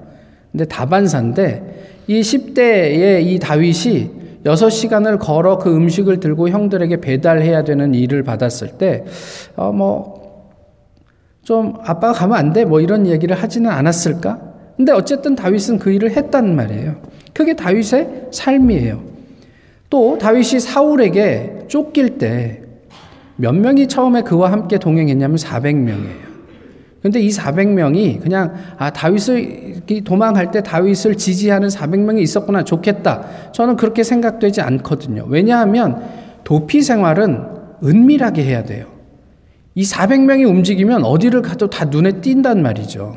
근데 0.53 0.65
다반사인데, 0.65 2.05
이 2.07 2.21
10대의 2.21 3.27
이 3.27 3.39
다윗이 3.39 4.18
6시간을 4.49 5.19
걸어 5.19 5.59
그 5.59 5.75
음식을 5.75 6.21
들고 6.21 6.49
형들에게 6.49 7.01
배달해야 7.01 7.65
되는 7.65 7.95
일을 7.95 8.23
받았을 8.23 8.79
때, 8.79 9.05
어, 9.57 9.73
뭐, 9.73 10.49
좀 11.43 11.75
아빠가 11.83 12.13
가면 12.13 12.37
안 12.37 12.53
돼? 12.53 12.65
뭐 12.65 12.81
이런 12.81 13.07
얘기를 13.07 13.35
하지는 13.37 13.71
않았을까? 13.71 14.41
근데 14.77 14.93
어쨌든 14.93 15.35
다윗은 15.35 15.79
그 15.79 15.91
일을 15.91 16.13
했단 16.13 16.55
말이에요. 16.55 16.97
그게 17.33 17.55
다윗의 17.55 18.29
삶이에요. 18.31 19.01
또 19.91 20.19
다윗이 20.19 20.61
사울에게 20.61 21.65
쫓길 21.69 22.19
때 22.19 22.69
몇 23.41 23.55
명이 23.55 23.87
처음에 23.87 24.23
그와 24.23 24.51
함께 24.51 24.79
동행했냐면 24.79 25.37
400명이에요. 25.37 26.28
근데 27.03 27.21
이 27.21 27.29
400명이 27.29 28.21
그냥 28.21 28.55
아 28.77 28.91
다윗을 28.91 29.83
도망갈 30.05 30.51
때 30.51 30.63
다윗을 30.63 31.17
지지하는 31.17 31.69
400명이 31.69 32.21
있었구나 32.21 32.65
좋겠다. 32.65 33.53
저는 33.53 33.77
그렇게 33.77 34.03
생각되지 34.03 34.61
않거든요. 34.61 35.25
왜냐하면 35.29 36.03
도피 36.45 36.83
생활은 36.83 37.45
은밀하게 37.85 38.45
해야 38.45 38.65
돼요. 38.65 38.87
이 39.75 39.85
400명이 39.85 40.49
움직이면 40.49 41.05
어디를 41.05 41.43
가도 41.43 41.71
다 41.71 41.85
눈에 41.85 42.21
띈단 42.21 42.63
말이죠. 42.63 43.17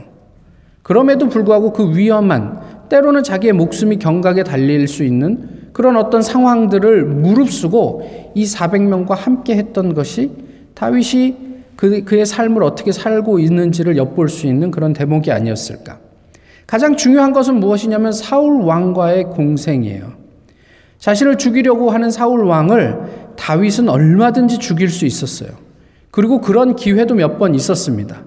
그럼에도 0.84 1.28
불구하고 1.28 1.74
그 1.74 1.96
위험한 1.96 2.88
때로는 2.90 3.24
자기의 3.24 3.54
목숨이 3.54 3.98
경각에 3.98 4.44
달릴 4.44 4.88
수 4.88 5.04
있는 5.04 5.62
그런 5.74 5.96
어떤 5.96 6.22
상황들을 6.22 7.06
무릅쓰고 7.06 8.32
이 8.36 8.46
400명과 8.46 9.16
함께 9.16 9.56
했던 9.56 9.94
것이 9.94 10.32
다윗이 10.76 11.51
그, 11.82 12.04
그의 12.04 12.28
삶을 12.28 12.62
어떻게 12.62 12.92
살고 12.92 13.40
있는지를 13.40 13.98
엿볼 13.98 14.30
수 14.30 14.46
있는 14.46 14.70
그런 14.70 14.94
대목이 14.94 15.32
아니었을까. 15.32 15.98
가장 16.68 16.96
중요한 16.96 17.34
것은 17.34 17.56
무엇이냐면 17.56 18.12
사울 18.12 18.62
왕과의 18.62 19.24
공생이에요. 19.32 20.14
자신을 21.00 21.40
죽이려고 21.40 21.90
하는 21.90 22.12
사울 22.12 22.46
왕을 22.46 23.00
다윗은 23.36 23.90
얼마든지 23.90 24.60
죽일 24.60 24.90
수 24.90 25.08
있었어요. 25.08 25.50
그리고 26.12 26.40
그런 26.40 26.76
기회도 26.76 27.16
몇 27.16 27.40
번 27.40 27.56
있었습니다. 27.56 28.26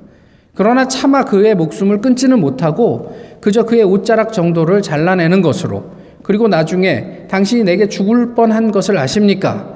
그러나 0.57 0.89
차마 0.89 1.25
그의 1.25 1.55
목숨을 1.55 2.01
끊지는 2.01 2.41
못하고 2.41 3.17
그저 3.41 3.63
그의 3.63 3.85
옷자락 3.85 4.33
정도를 4.33 4.83
잘라내는 4.83 5.43
것으로 5.43 5.93
그리고 6.25 6.49
나중에 6.49 7.29
당신이 7.29 7.63
내게 7.63 7.89
죽을 7.89 8.35
뻔한 8.35 8.73
것을 8.73 8.99
아십니까? 8.99 9.74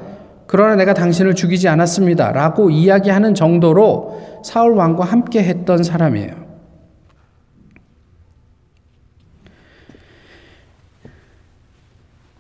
그러나 0.48 0.76
내가 0.76 0.94
당신을 0.94 1.34
죽이지 1.34 1.68
않았습니다. 1.68 2.32
라고 2.32 2.70
이야기하는 2.70 3.34
정도로 3.34 4.18
사울 4.42 4.72
왕과 4.72 5.04
함께 5.04 5.42
했던 5.42 5.82
사람이에요. 5.82 6.48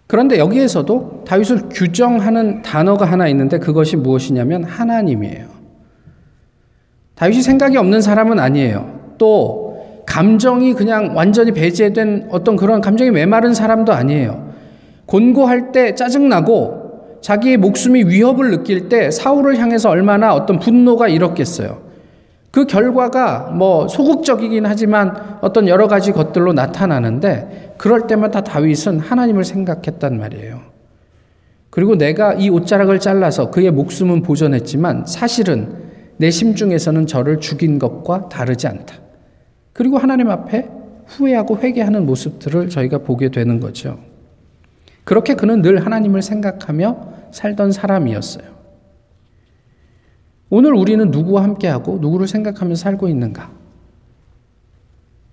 그런데 0.06 0.38
여기에서도 0.38 1.24
다윗을 1.26 1.68
규정하는 1.68 2.62
단어가 2.62 3.04
하나 3.04 3.28
있는데 3.28 3.58
그것이 3.58 3.96
무엇이냐면 3.96 4.64
하나님이에요. 4.64 5.46
다윗이 7.14 7.42
생각이 7.42 7.76
없는 7.76 8.00
사람은 8.00 8.38
아니에요. 8.38 9.16
또 9.18 10.02
감정이 10.06 10.72
그냥 10.72 11.14
완전히 11.14 11.52
배제된 11.52 12.28
어떤 12.30 12.56
그런 12.56 12.80
감정이 12.80 13.10
메마른 13.10 13.52
사람도 13.52 13.92
아니에요. 13.92 14.48
곤고할 15.04 15.72
때 15.72 15.94
짜증나고 15.94 16.87
자기의 17.20 17.56
목숨이 17.56 18.04
위협을 18.04 18.50
느낄 18.50 18.88
때 18.88 19.10
사울을 19.10 19.58
향해서 19.58 19.90
얼마나 19.90 20.34
어떤 20.34 20.58
분노가 20.58 21.08
일었겠어요. 21.08 21.88
그 22.50 22.66
결과가 22.66 23.52
뭐 23.54 23.88
소극적이긴 23.88 24.66
하지만 24.66 25.38
어떤 25.40 25.68
여러 25.68 25.86
가지 25.86 26.12
것들로 26.12 26.52
나타나는데 26.52 27.74
그럴 27.76 28.06
때마다 28.06 28.40
다윗은 28.40 29.00
하나님을 29.00 29.44
생각했단 29.44 30.18
말이에요. 30.18 30.60
그리고 31.70 31.96
내가 31.96 32.34
이 32.34 32.48
옷자락을 32.48 32.98
잘라서 32.98 33.50
그의 33.50 33.70
목숨은 33.70 34.22
보존했지만 34.22 35.04
사실은 35.06 35.88
내 36.16 36.30
심중에서는 36.30 37.06
저를 37.06 37.38
죽인 37.38 37.78
것과 37.78 38.28
다르지 38.28 38.66
않다. 38.66 38.96
그리고 39.72 39.98
하나님 39.98 40.30
앞에 40.30 40.68
후회하고 41.06 41.58
회개하는 41.58 42.06
모습들을 42.06 42.68
저희가 42.70 42.98
보게 42.98 43.30
되는 43.30 43.60
거죠. 43.60 43.98
그렇게 45.04 45.34
그는 45.34 45.62
늘 45.62 45.84
하나님을 45.86 46.22
생각하며 46.22 47.07
살던 47.32 47.72
사람이었어요. 47.72 48.58
오늘 50.50 50.74
우리는 50.74 51.10
누구와 51.10 51.42
함께하고 51.42 51.98
누구를 52.00 52.26
생각하며 52.26 52.74
살고 52.74 53.08
있는가? 53.08 53.50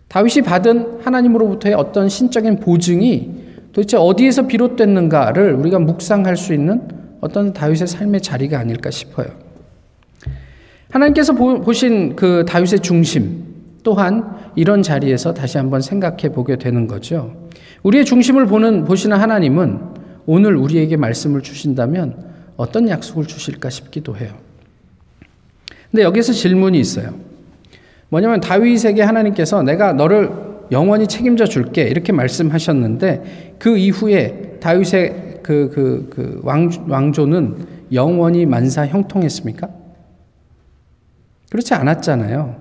다윗이 0.07 0.43
받은 0.45 1.01
하나님으로부터의 1.03 1.75
어떤 1.75 2.09
신적인 2.09 2.59
보증이 2.59 3.45
도대체 3.73 3.97
어디에서 3.97 4.47
비롯됐는가를 4.47 5.53
우리가 5.53 5.79
묵상할 5.79 6.37
수 6.37 6.53
있는 6.53 6.87
어떤 7.21 7.53
다윗의 7.53 7.87
삶의 7.87 8.21
자리가 8.21 8.59
아닐까 8.59 8.91
싶어요. 8.91 9.27
하나님께서 10.89 11.33
보신 11.33 12.15
그 12.15 12.45
다윗의 12.47 12.79
중심 12.79 13.43
또한 13.83 14.37
이런 14.55 14.81
자리에서 14.81 15.33
다시 15.33 15.57
한번 15.57 15.81
생각해 15.81 16.29
보게 16.29 16.55
되는 16.55 16.87
거죠. 16.87 17.49
우리의 17.83 18.05
중심을 18.05 18.45
보는 18.45 18.85
보시는 18.85 19.17
하나님은 19.17 19.94
오늘 20.25 20.55
우리에게 20.55 20.97
말씀을 20.97 21.41
주신다면 21.41 22.33
어떤 22.57 22.89
약속을 22.89 23.25
주실까 23.25 23.69
싶기도 23.69 24.15
해요. 24.17 24.33
근데 25.91 26.03
여기서 26.03 26.33
질문이 26.33 26.79
있어요. 26.79 27.13
뭐냐면 28.09 28.39
다윗에게 28.39 29.01
하나님께서 29.01 29.61
내가 29.61 29.93
너를 29.93 30.31
영원히 30.71 31.07
책임져 31.07 31.45
줄게 31.45 31.83
이렇게 31.83 32.11
말씀하셨는데 32.11 33.55
그 33.59 33.77
이후에 33.77 34.57
다윗의 34.59 35.41
그, 35.43 35.69
그, 35.73 36.07
그 36.09 36.41
왕, 36.43 36.69
왕조는 36.87 37.67
영원히 37.93 38.45
만사 38.45 38.87
형통했습니까? 38.87 39.69
그렇지 41.51 41.73
않았잖아요. 41.75 42.55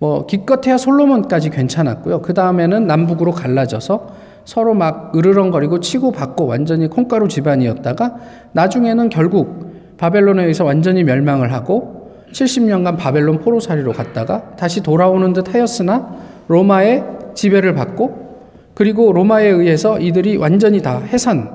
뭐 0.00 0.26
기껏해야 0.26 0.78
솔로몬까지 0.78 1.50
괜찮았고요. 1.50 2.22
그 2.22 2.34
다음에는 2.34 2.86
남북으로 2.86 3.32
갈라져서 3.32 4.14
서로 4.48 4.72
막 4.72 5.12
으르렁거리고 5.14 5.80
치고 5.80 6.10
받고 6.10 6.46
완전히 6.46 6.88
콩가루 6.88 7.28
집안이었다가 7.28 8.16
나중에는 8.52 9.10
결국 9.10 9.98
바벨론에 9.98 10.40
의해서 10.40 10.64
완전히 10.64 11.04
멸망을 11.04 11.52
하고 11.52 12.14
70년간 12.32 12.96
바벨론 12.96 13.40
포로살이로 13.40 13.92
갔다가 13.92 14.56
다시 14.56 14.82
돌아오는 14.82 15.34
듯 15.34 15.54
하였으나 15.54 16.16
로마의 16.48 17.04
지배를 17.34 17.74
받고 17.74 18.38
그리고 18.72 19.12
로마에 19.12 19.48
의해서 19.48 19.98
이들이 19.98 20.38
완전히 20.38 20.80
다 20.80 20.98
해산, 20.98 21.50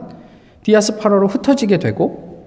디아스파라로 0.61 1.29
흩어지게 1.29 1.79
되고 1.79 2.45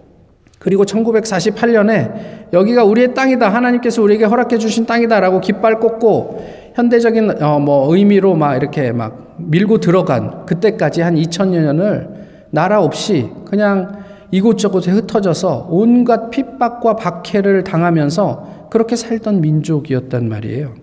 그리고 0.61 0.85
1948년에 0.85 2.53
여기가 2.53 2.85
우리의 2.85 3.15
땅이다. 3.15 3.49
하나님께서 3.49 4.01
우리에게 4.01 4.25
허락해 4.27 4.59
주신 4.59 4.87
땅이다라고 4.87 5.41
깃발 5.41 5.81
꽂고 5.81 6.66
현대적인 6.77 7.43
어 7.43 7.59
뭐 7.59 7.95
의미로 7.97 8.35
막 8.35 8.55
이렇게 8.55 8.93
막 8.93 9.35
밀고 9.39 9.79
들어간 9.79 10.45
그때까지 10.45 11.01
한 11.01 11.15
2000년을 11.15 12.15
나라 12.51 12.83
없이 12.83 13.31
그냥 13.47 14.05
이곳저곳에 14.31 14.91
흩어져서 14.91 15.69
온갖 15.71 16.31
핍박과 16.31 16.97
박해를 16.97 17.65
당하면서 17.65 18.69
그렇게 18.71 18.95
살던 18.95 19.41
민족이었단 19.41 20.29
말이에요. 20.29 20.75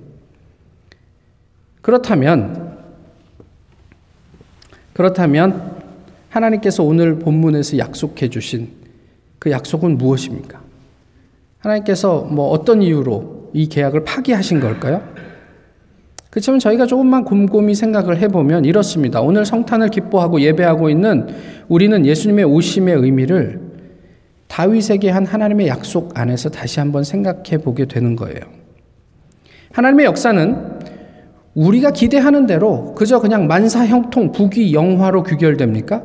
그렇다면, 1.81 2.77
그렇다면 4.93 5.73
하나님께서 6.29 6.83
오늘 6.83 7.19
본문에서 7.19 7.77
약속해 7.77 8.29
주신 8.29 8.69
그 9.37 9.51
약속은 9.51 9.97
무엇입니까? 9.97 10.61
하나님께서 11.59 12.21
뭐 12.21 12.49
어떤 12.49 12.81
이유로 12.81 13.51
이 13.53 13.67
계약을 13.67 14.05
파기하신 14.05 14.59
걸까요? 14.59 15.12
그렇지만 16.33 16.57
저희가 16.57 16.87
조금만 16.87 17.25
곰곰이 17.25 17.75
생각을 17.75 18.17
해보면 18.17 18.65
이렇습니다. 18.65 19.21
오늘 19.21 19.45
성탄을 19.45 19.89
기뻐하고 19.89 20.41
예배하고 20.41 20.89
있는 20.89 21.27
우리는 21.67 22.07
예수님의 22.07 22.45
오심의 22.45 22.95
의미를 22.95 23.61
다윗에게 24.47 25.11
한 25.11 25.27
하나님의 25.27 25.67
약속 25.67 26.17
안에서 26.19 26.49
다시 26.49 26.79
한번 26.79 27.03
생각해 27.03 27.59
보게 27.63 27.85
되는 27.85 28.15
거예요. 28.15 28.39
하나님의 29.73 30.07
역사는 30.07 30.79
우리가 31.53 31.91
기대하는 31.91 32.47
대로 32.47 32.95
그저 32.95 33.19
그냥 33.19 33.45
만사형통, 33.45 34.31
부귀, 34.31 34.73
영화로 34.73 35.21
규결됩니까? 35.21 36.01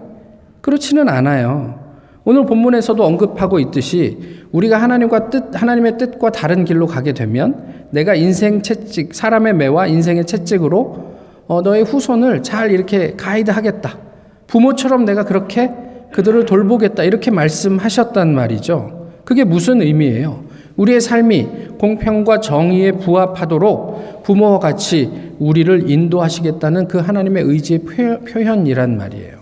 그렇지는 0.60 1.08
않아요. 1.08 1.87
오늘 2.30 2.44
본문에서도 2.44 3.02
언급하고 3.02 3.58
있듯이 3.58 4.18
우리가 4.52 4.76
하나님과 4.82 5.30
뜻, 5.30 5.44
하나님의 5.54 5.96
뜻과 5.96 6.30
다른 6.30 6.66
길로 6.66 6.86
가게 6.86 7.14
되면 7.14 7.86
내가 7.88 8.14
인생 8.14 8.60
채찍, 8.60 9.14
사람의 9.14 9.54
매와 9.54 9.86
인생의 9.86 10.26
채찍으로 10.26 11.14
어, 11.46 11.62
너의 11.62 11.84
후손을 11.84 12.42
잘 12.42 12.70
이렇게 12.70 13.14
가이드하겠다. 13.16 13.98
부모처럼 14.46 15.06
내가 15.06 15.24
그렇게 15.24 15.70
그들을 16.12 16.44
돌보겠다. 16.44 17.02
이렇게 17.02 17.30
말씀하셨단 17.30 18.34
말이죠. 18.34 19.08
그게 19.24 19.44
무슨 19.44 19.80
의미예요? 19.80 20.44
우리의 20.76 21.00
삶이 21.00 21.48
공평과 21.78 22.40
정의에 22.40 22.92
부합하도록 22.92 24.24
부모와 24.24 24.58
같이 24.58 25.10
우리를 25.38 25.90
인도하시겠다는 25.90 26.88
그 26.88 26.98
하나님의 26.98 27.44
의지의 27.44 27.84
표현이란 28.26 28.98
말이에요. 28.98 29.37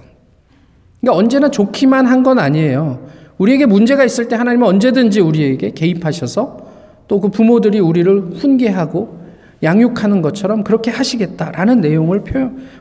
그러니까 1.06 1.14
언제나 1.14 1.48
좋기만 1.50 2.06
한 2.06 2.22
건 2.26 2.38
아니에요. 2.40 2.98
우리에게 3.38 3.66
문제가 3.66 4.02
있을 4.04 4.26
때 4.26 4.34
하나님은 4.34 4.66
언제든지 4.66 5.20
우리에게 5.20 5.70
개입하셔서 5.70 6.66
또 7.06 7.20
그 7.20 7.28
부모들이 7.28 7.78
우리를 7.78 8.32
훈계하고 8.34 9.16
양육하는 9.62 10.22
것처럼 10.22 10.64
그렇게 10.64 10.90
하시겠다라는 10.90 11.80
내용을 11.80 12.24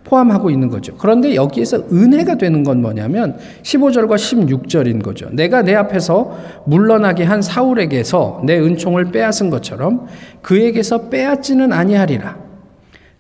포함하고 0.03 0.49
있는 0.49 0.69
거죠. 0.69 0.95
그런데 0.97 1.35
여기에서 1.35 1.83
은혜가 1.91 2.35
되는 2.35 2.63
건 2.63 2.81
뭐냐면 2.81 3.38
15절과 3.61 4.15
16절인 4.15 5.03
거죠. 5.03 5.29
내가 5.31 5.61
내 5.61 5.75
앞에서 5.75 6.35
물러나게 6.65 7.23
한 7.23 7.43
사울에게서 7.43 8.41
내 8.45 8.57
은총을 8.59 9.11
빼앗은 9.11 9.51
것처럼 9.51 10.07
그에게서 10.41 11.09
빼앗지는 11.09 11.71
아니하리라. 11.71 12.44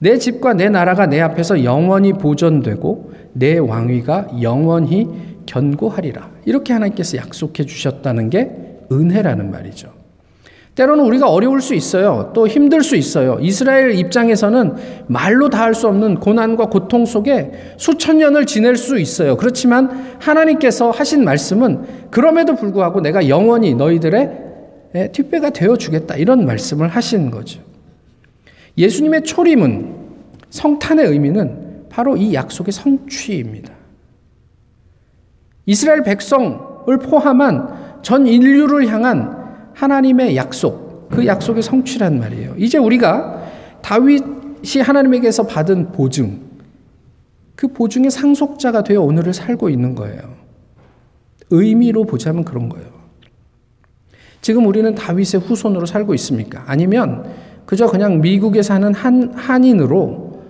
내 0.05 0.19
집과 0.19 0.53
내 0.53 0.69
나라가 0.69 1.07
내 1.07 1.19
앞에서 1.19 1.63
영원히 1.63 2.13
보존되고 2.13 3.11
내 3.33 3.57
왕위가 3.57 4.27
영원히 4.43 5.09
견고하리라. 5.47 6.29
이렇게 6.45 6.73
하나님께서 6.73 7.17
약속해 7.17 7.65
주셨다는 7.65 8.29
게 8.29 8.51
은혜라는 8.91 9.49
말이죠. 9.49 9.89
때로는 10.75 11.05
우리가 11.05 11.27
어려울 11.31 11.59
수 11.59 11.73
있어요. 11.73 12.29
또 12.35 12.47
힘들 12.47 12.83
수 12.83 12.95
있어요. 12.95 13.39
이스라엘 13.41 13.95
입장에서는 13.97 14.75
말로 15.07 15.49
다 15.49 15.63
할 15.63 15.73
수 15.73 15.87
없는 15.87 16.19
고난과 16.19 16.67
고통 16.67 17.07
속에 17.07 17.53
수천 17.77 18.19
년을 18.19 18.45
지낼 18.45 18.75
수 18.75 18.99
있어요. 18.99 19.35
그렇지만 19.37 20.17
하나님께서 20.19 20.91
하신 20.91 21.23
말씀은 21.25 22.11
그럼에도 22.11 22.55
불구하고 22.55 23.01
내가 23.01 23.27
영원히 23.27 23.73
너희들의 23.73 25.09
뒷배가 25.13 25.49
되어 25.49 25.75
주겠다. 25.77 26.15
이런 26.15 26.45
말씀을 26.45 26.89
하신 26.89 27.31
거죠. 27.31 27.64
예수님의 28.77 29.23
초림은 29.23 29.95
성탄의 30.49 31.05
의미는 31.07 31.85
바로 31.89 32.17
이 32.17 32.33
약속의 32.33 32.71
성취입니다. 32.71 33.73
이스라엘 35.65 36.03
백성을 36.03 36.97
포함한 36.99 38.01
전 38.01 38.27
인류를 38.27 38.87
향한 38.87 39.71
하나님의 39.73 40.35
약속, 40.35 41.09
그 41.09 41.25
약속의 41.25 41.63
성취란 41.63 42.19
말이에요. 42.19 42.55
이제 42.57 42.77
우리가 42.77 43.43
다윗이 43.81 44.81
하나님에게서 44.83 45.47
받은 45.47 45.91
보증, 45.91 46.41
그 47.55 47.67
보증의 47.67 48.11
상속자가 48.11 48.83
되어 48.83 49.01
오늘을 49.01 49.33
살고 49.33 49.69
있는 49.69 49.95
거예요. 49.95 50.35
의미로 51.49 52.05
보자면 52.05 52.43
그런 52.43 52.69
거예요. 52.69 52.87
지금 54.41 54.65
우리는 54.67 54.93
다윗의 54.93 55.41
후손으로 55.41 55.85
살고 55.85 56.13
있습니까? 56.15 56.63
아니면 56.67 57.25
그저 57.65 57.87
그냥 57.87 58.21
미국에 58.21 58.61
사는 58.61 58.93
한, 58.93 59.31
한인으로 59.35 60.41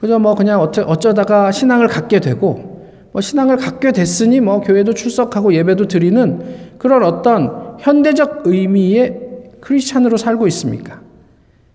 그저 0.00 0.18
뭐 0.18 0.34
그냥 0.34 0.60
어쩌다가 0.60 1.50
신앙을 1.50 1.88
갖게 1.88 2.20
되고 2.20 2.68
뭐 3.12 3.20
신앙을 3.20 3.56
갖게 3.56 3.92
됐으니 3.92 4.40
뭐 4.40 4.60
교회도 4.60 4.94
출석하고 4.94 5.54
예배도 5.54 5.86
드리는 5.86 6.40
그런 6.78 7.02
어떤 7.02 7.76
현대적 7.80 8.42
의미의 8.44 9.28
크리스찬으로 9.60 10.16
살고 10.16 10.46
있습니까? 10.48 11.00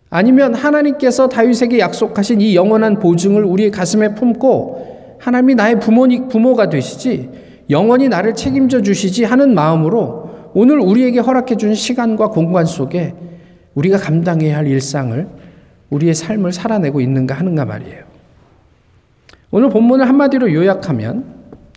아니면 0.10 0.54
하나님께서 0.54 1.28
다윗에게 1.28 1.80
약속하신 1.80 2.40
이 2.40 2.56
영원한 2.56 3.00
보증을 3.00 3.44
우리의 3.44 3.72
가슴에 3.72 4.14
품고 4.14 5.18
하나님이 5.20 5.56
나의 5.56 5.80
부모니, 5.80 6.28
부모가 6.28 6.70
되시지 6.70 7.30
영원히 7.70 8.10
나를 8.10 8.36
책임져 8.36 8.82
주시지 8.82 9.24
하는 9.24 9.56
마음으로 9.56 10.52
오늘 10.54 10.80
우리에게 10.80 11.20
허락해 11.20 11.56
준 11.56 11.74
시간과 11.74 12.30
공간 12.30 12.66
속에 12.66 13.16
우리가 13.76 13.98
감당해야 13.98 14.58
할 14.58 14.68
일상을 14.68 15.28
우리의 15.90 16.14
삶을 16.14 16.52
살아내고 16.52 17.02
있는가 17.02 17.36
하는가 17.36 17.66
말이에요. 17.66 18.04
오늘 19.52 19.70
본문을 19.70 20.08
한마디로 20.08 20.54
요약하면 20.54 21.26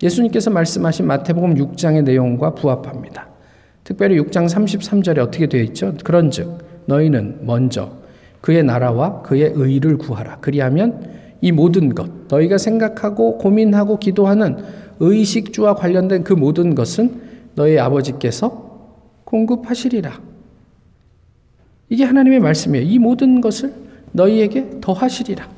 예수님께서 0.03 0.51
말씀하신 0.51 1.07
마태복음 1.07 1.55
6장의 1.55 2.05
내용과 2.05 2.55
부합합니다. 2.55 3.29
특별히 3.85 4.19
6장 4.19 4.47
33절에 4.47 5.19
어떻게 5.19 5.47
되어 5.47 5.63
있죠? 5.63 5.95
그런즉 6.03 6.59
너희는 6.87 7.41
먼저 7.43 7.93
그의 8.41 8.63
나라와 8.63 9.23
그의 9.23 9.53
의를 9.55 9.97
구하라. 9.99 10.39
그리하면 10.41 11.11
이 11.41 11.53
모든 11.53 11.95
것 11.95 12.11
너희가 12.29 12.59
생각하고 12.59 13.39
고민하고 13.39 13.99
기도하는 13.99 14.57
의식주와 15.01 15.75
관련된 15.75 16.25
그 16.25 16.33
모든 16.33 16.75
것은 16.75 17.21
너희 17.55 17.79
아버지께서 17.79 18.95
공급하시리라. 19.25 20.26
이게 21.89 22.05
하나님의 22.05 22.41
말씀이에요. 22.41 22.87
이 22.87 22.99
모든 22.99 23.41
것을 23.41 23.73
너희에게 24.13 24.79
더하시리라. 24.81 25.49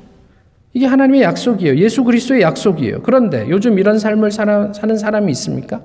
이게 0.73 0.85
하나님의 0.85 1.23
약속이에요. 1.23 1.77
예수 1.77 2.03
그리스도의 2.03 2.41
약속이에요. 2.41 3.01
그런데 3.01 3.47
요즘 3.49 3.79
이런 3.79 3.97
삶을 3.97 4.31
사는 4.31 4.97
사람이 4.97 5.31
있습니까? 5.31 5.81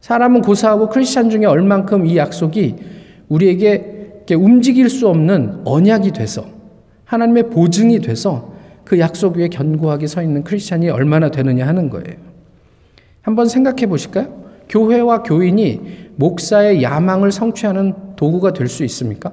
사람은 0.00 0.42
고사하고 0.42 0.88
크리스찬 0.88 1.30
중에 1.30 1.44
얼만큼 1.44 2.06
이 2.06 2.16
약속이 2.16 2.76
우리에게 3.28 4.24
움직일 4.36 4.90
수 4.90 5.08
없는 5.08 5.62
언약이 5.64 6.12
돼서 6.12 6.44
하나님의 7.04 7.50
보증이 7.50 8.00
돼서 8.00 8.54
그 8.84 8.98
약속 8.98 9.36
위에 9.36 9.48
견고하게 9.48 10.06
서 10.06 10.22
있는 10.22 10.44
크리스찬이 10.44 10.88
얼마나 10.90 11.30
되느냐 11.30 11.66
하는 11.66 11.88
거예요. 11.90 12.16
한번 13.22 13.48
생각해 13.48 13.86
보실까요? 13.86 14.48
교회와 14.68 15.22
교인이 15.22 15.80
목사의 16.16 16.82
야망을 16.82 17.30
성취하는 17.32 17.94
도구가 18.16 18.52
될 18.52 18.68
수 18.68 18.84
있습니까? 18.84 19.32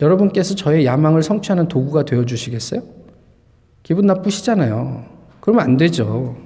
여러분께서 0.00 0.54
저의 0.54 0.86
야망을 0.86 1.22
성취하는 1.22 1.68
도구가 1.68 2.04
되어 2.04 2.24
주시겠어요? 2.24 2.82
기분 3.82 4.06
나쁘시잖아요. 4.06 5.04
그러면 5.40 5.64
안 5.64 5.76
되죠. 5.76 6.36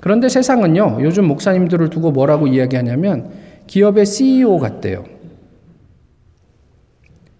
그런데 0.00 0.28
세상은요, 0.28 0.98
요즘 1.00 1.26
목사님들을 1.26 1.88
두고 1.90 2.12
뭐라고 2.12 2.46
이야기하냐면 2.46 3.30
기업의 3.66 4.06
CEO 4.06 4.58
같대요. 4.58 5.04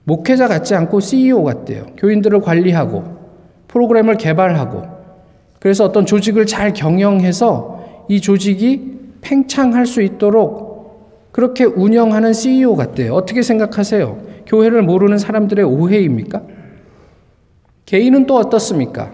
목회자 0.05 0.49
같지 0.49 0.75
않고 0.75 1.01
CEO 1.01 1.45
같대요. 1.45 1.87
교인들을 1.97 2.41
관리하고 2.41 3.05
프로그램을 3.69 4.17
개발하고 4.17 4.83
그래서 5.59 5.85
어떤 5.85 6.07
조직을 6.07 6.47
잘 6.47 6.73
경영해서 6.73 8.05
이 8.09 8.21
조직이 8.21 8.99
팽창할 9.23 9.87
수 9.87 10.03
있도록 10.03 11.31
그렇게 11.33 11.65
운영하는 11.65 12.33
CEO 12.33 12.77
같대요. 12.77 13.15
어떻게 13.15 13.43
생각하세요? 13.43 14.34
교회를 14.47 14.83
모르는 14.83 15.19
사람들의 15.19 15.65
오해입니까? 15.65 16.43
개인은 17.87 18.27
또 18.27 18.37
어떻습니까? 18.37 19.13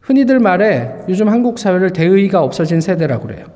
흔히들 0.00 0.38
말해 0.38 0.92
요즘 1.08 1.28
한국 1.28 1.58
사회를 1.58 1.90
대의가 1.90 2.42
없어진 2.42 2.80
세대라고 2.80 3.26
그래요. 3.26 3.46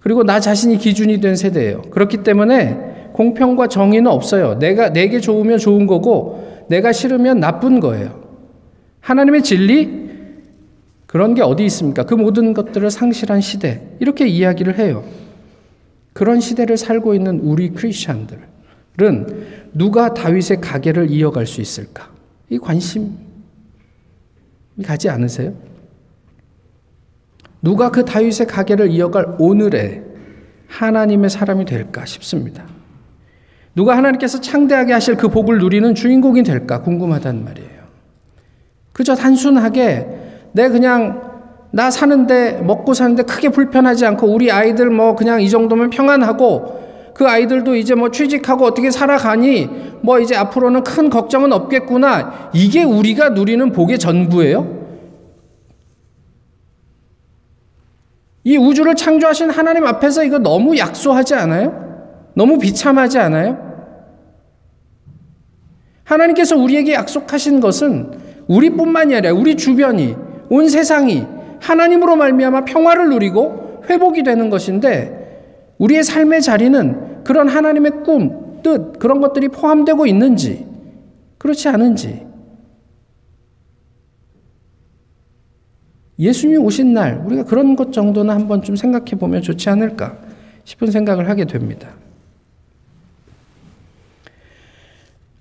그리고 0.00 0.22
나 0.22 0.40
자신이 0.40 0.78
기준이 0.78 1.20
된 1.20 1.36
세대예요. 1.36 1.82
그렇기 1.90 2.18
때문에 2.18 3.10
공평과 3.12 3.68
정의는 3.68 4.10
없어요. 4.10 4.58
내가 4.58 4.92
내게 4.92 5.20
좋으면 5.20 5.58
좋은 5.58 5.86
거고 5.86 6.64
내가 6.68 6.92
싫으면 6.92 7.40
나쁜 7.40 7.80
거예요. 7.80 8.22
하나님의 9.00 9.42
진리 9.42 10.04
그런 11.06 11.34
게 11.34 11.42
어디 11.42 11.64
있습니까? 11.66 12.04
그 12.04 12.14
모든 12.14 12.54
것들을 12.54 12.90
상실한 12.90 13.40
시대 13.40 13.82
이렇게 14.00 14.26
이야기를 14.26 14.78
해요. 14.78 15.04
그런 16.12 16.40
시대를 16.40 16.76
살고 16.76 17.14
있는 17.14 17.40
우리 17.40 17.70
크리스천들은 17.70 18.38
누가 19.74 20.14
다윗의 20.14 20.60
가계를 20.60 21.10
이어갈 21.10 21.46
수 21.46 21.60
있을까? 21.60 22.08
이 22.48 22.58
관심이 22.58 23.10
가지 24.84 25.08
않으세요? 25.08 25.52
누가 27.60 27.90
그 27.90 28.04
다윗의 28.04 28.46
가게를 28.46 28.90
이어갈 28.90 29.36
오늘의 29.38 30.02
하나님의 30.68 31.30
사람이 31.30 31.64
될까 31.64 32.04
싶습니다. 32.04 32.64
누가 33.74 33.96
하나님께서 33.96 34.40
창대하게 34.40 34.92
하실 34.92 35.16
그 35.16 35.28
복을 35.28 35.58
누리는 35.58 35.94
주인공이 35.94 36.44
될까 36.44 36.82
궁금하단 36.82 37.44
말이에요. 37.44 37.84
그저 38.92 39.16
단순하게 39.16 40.08
내 40.52 40.68
그냥 40.68 41.32
나 41.72 41.90
사는데 41.90 42.60
먹고 42.62 42.94
사는데 42.94 43.24
크게 43.24 43.48
불편하지 43.48 44.06
않고 44.06 44.28
우리 44.28 44.52
아이들 44.52 44.90
뭐 44.90 45.16
그냥 45.16 45.40
이 45.40 45.50
정도면 45.50 45.90
평안하고 45.90 46.83
그 47.14 47.28
아이들도 47.28 47.76
이제 47.76 47.94
뭐 47.94 48.10
취직하고 48.10 48.64
어떻게 48.64 48.90
살아가니 48.90 49.70
뭐 50.02 50.18
이제 50.18 50.34
앞으로는 50.34 50.82
큰 50.82 51.08
걱정은 51.08 51.52
없겠구나. 51.52 52.50
이게 52.52 52.82
우리가 52.82 53.30
누리는 53.30 53.70
복의 53.72 54.00
전부예요. 54.00 54.84
이 58.42 58.56
우주를 58.58 58.96
창조하신 58.96 59.48
하나님 59.48 59.86
앞에서 59.86 60.24
이거 60.24 60.38
너무 60.38 60.76
약소하지 60.76 61.34
않아요? 61.34 62.28
너무 62.34 62.58
비참하지 62.58 63.18
않아요? 63.20 63.64
하나님께서 66.02 66.56
우리에게 66.56 66.94
약속하신 66.94 67.60
것은 67.60 68.12
우리뿐만이 68.48 69.14
아니라 69.14 69.32
우리 69.32 69.56
주변이 69.56 70.16
온 70.50 70.68
세상이 70.68 71.24
하나님으로 71.62 72.16
말미암아 72.16 72.66
평화를 72.66 73.08
누리고 73.08 73.84
회복이 73.88 74.24
되는 74.24 74.50
것인데 74.50 75.23
우리의 75.84 76.02
삶의 76.02 76.40
자리는 76.40 77.24
그런 77.24 77.48
하나님의 77.48 78.04
꿈, 78.04 78.62
뜻 78.62 78.98
그런 78.98 79.20
것들이 79.20 79.48
포함되고 79.48 80.06
있는지 80.06 80.66
그렇지 81.36 81.68
않은지 81.68 82.26
예수님이 86.18 86.58
오신 86.58 86.94
날 86.94 87.22
우리가 87.26 87.44
그런 87.44 87.76
것 87.76 87.92
정도는 87.92 88.34
한번 88.34 88.62
좀 88.62 88.76
생각해 88.76 89.12
보면 89.18 89.42
좋지 89.42 89.68
않을까 89.68 90.16
싶은 90.64 90.90
생각을 90.90 91.28
하게 91.28 91.44
됩니다. 91.44 91.90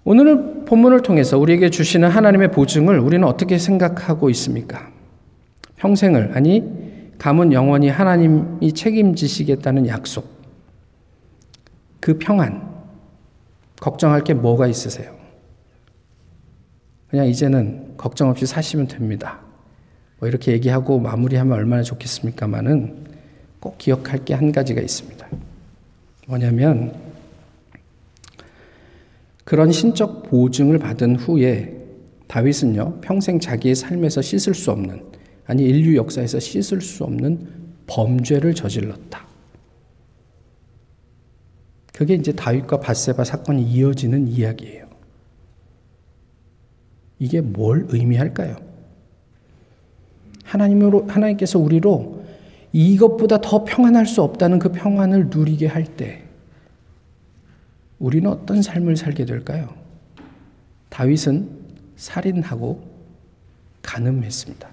오늘 0.03 0.65
본문을 0.65 1.01
통해서 1.03 1.37
우리에게 1.37 1.69
주시는 1.69 2.09
하나님의 2.09 2.51
보증을 2.51 2.99
우리는 2.99 3.25
어떻게 3.25 3.57
생각하고 3.57 4.29
있습니까? 4.31 4.89
평생을 5.77 6.31
아니 6.35 6.63
감은 7.19 7.53
영원히 7.53 7.87
하나님이 7.87 8.73
책임지시겠다는 8.73 9.87
약속. 9.87 10.32
그 12.03 12.17
평안. 12.17 12.69
걱정할 13.79 14.25
게 14.25 14.33
뭐가 14.33 14.67
있으세요? 14.67 15.15
그냥 17.07 17.27
이제는 17.27 17.93
걱정 17.95 18.29
없이 18.29 18.45
사시면 18.45 18.89
됩니다. 18.89 19.39
뭐 20.19 20.27
이렇게 20.27 20.51
얘기하고 20.51 20.99
마무리하면 20.99 21.53
얼마나 21.57 21.81
좋겠습니까만은 21.81 23.05
꼭 23.61 23.77
기억할 23.77 24.25
게 24.25 24.33
한 24.33 24.51
가지가 24.51 24.81
있습니다. 24.81 25.25
뭐냐면 26.27 26.93
그런 29.45 29.71
신적 29.71 30.23
보증을 30.23 30.79
받은 30.79 31.15
후에 31.15 31.73
다윗은요 32.27 32.99
평생 32.99 33.39
자기의 33.39 33.75
삶에서 33.75 34.21
씻을 34.21 34.53
수 34.53 34.71
없는 34.71 35.05
아니 35.45 35.63
인류 35.63 35.95
역사에서 35.95 36.41
씻을 36.41 36.81
수 36.81 37.05
없는 37.05 37.47
범죄를 37.87 38.55
저질렀다. 38.55 39.32
그게 41.93 42.15
이제 42.15 42.31
다윗과 42.33 42.79
바세바 42.79 43.23
사건이 43.23 43.63
이어지는 43.63 44.27
이야기예요. 44.27 44.87
이게 47.19 47.39
뭘 47.39 47.85
의미할까요? 47.89 48.57
하나님으로 50.43 51.07
하나님께서 51.07 51.59
우리로 51.59 52.23
이것보다 52.73 53.39
더 53.39 53.63
평안할 53.63 54.05
수 54.07 54.21
없다는 54.23 54.59
그 54.59 54.71
평안을 54.71 55.29
누리게 55.29 55.67
할 55.67 55.85
때 55.85 56.23
우리는 57.99 58.29
어떤 58.29 58.61
삶을 58.61 58.97
살게 58.97 59.23
될까요? 59.23 59.73
다윗은 60.89 61.49
살인하고 61.95 62.83
가늠했습니다. 63.81 64.72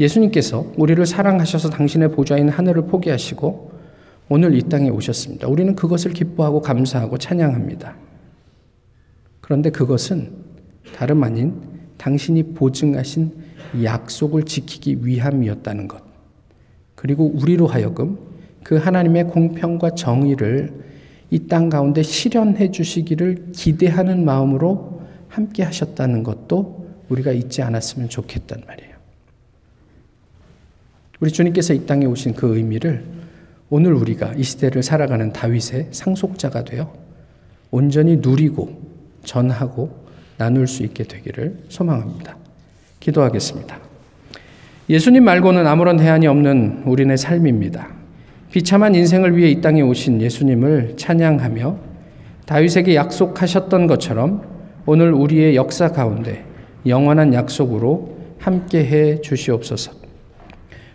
예수님께서 0.00 0.72
우리를 0.76 1.04
사랑하셔서 1.04 1.70
당신의 1.70 2.10
보좌인 2.12 2.48
하늘을 2.48 2.86
포기하시고 2.86 3.70
오늘 4.30 4.54
이 4.54 4.62
땅에 4.62 4.88
오셨습니다. 4.88 5.46
우리는 5.46 5.76
그것을 5.76 6.12
기뻐하고 6.12 6.60
감사하고 6.62 7.18
찬양합니다. 7.18 7.96
그런데 9.40 9.70
그것은 9.70 10.32
다름 10.96 11.22
아닌 11.22 11.60
당신이 11.98 12.54
보증하신 12.54 13.32
약속을 13.82 14.44
지키기 14.44 15.04
위함이었다는 15.04 15.86
것. 15.86 16.02
그리고 16.94 17.26
우리로 17.26 17.66
하여금 17.66 18.18
그 18.62 18.76
하나님의 18.76 19.24
공평과 19.24 19.94
정의를 19.94 20.90
이 21.30 21.46
땅 21.46 21.68
가운데 21.68 22.02
실현해 22.02 22.70
주시기를 22.70 23.52
기대하는 23.52 24.24
마음으로 24.24 25.02
함께 25.28 25.62
하셨다는 25.62 26.22
것도 26.24 26.88
우리가 27.08 27.32
잊지 27.32 27.62
않았으면 27.62 28.08
좋겠단 28.08 28.62
말이에요. 28.66 28.99
우리 31.20 31.30
주님께서 31.30 31.74
이 31.74 31.86
땅에 31.86 32.06
오신 32.06 32.34
그 32.34 32.56
의미를 32.56 33.04
오늘 33.68 33.92
우리가 33.92 34.32
이 34.36 34.42
시대를 34.42 34.82
살아가는 34.82 35.32
다윗의 35.32 35.88
상속자가 35.90 36.64
되어 36.64 36.92
온전히 37.70 38.16
누리고 38.16 38.80
전하고 39.24 39.90
나눌 40.38 40.66
수 40.66 40.82
있게 40.82 41.04
되기를 41.04 41.64
소망합니다. 41.68 42.36
기도하겠습니다. 43.00 43.78
예수님 44.88 45.22
말고는 45.24 45.66
아무런 45.66 46.00
해안이 46.00 46.26
없는 46.26 46.84
우리네 46.86 47.16
삶입니다. 47.16 47.88
비참한 48.50 48.94
인생을 48.94 49.36
위해 49.36 49.50
이 49.50 49.60
땅에 49.60 49.82
오신 49.82 50.20
예수님을 50.22 50.94
찬양하며 50.96 51.78
다윗에게 52.46 52.94
약속하셨던 52.96 53.86
것처럼 53.86 54.42
오늘 54.86 55.12
우리의 55.12 55.54
역사 55.54 55.92
가운데 55.92 56.44
영원한 56.86 57.34
약속으로 57.34 58.16
함께 58.38 58.84
해 58.84 59.20
주시옵소서. 59.20 59.99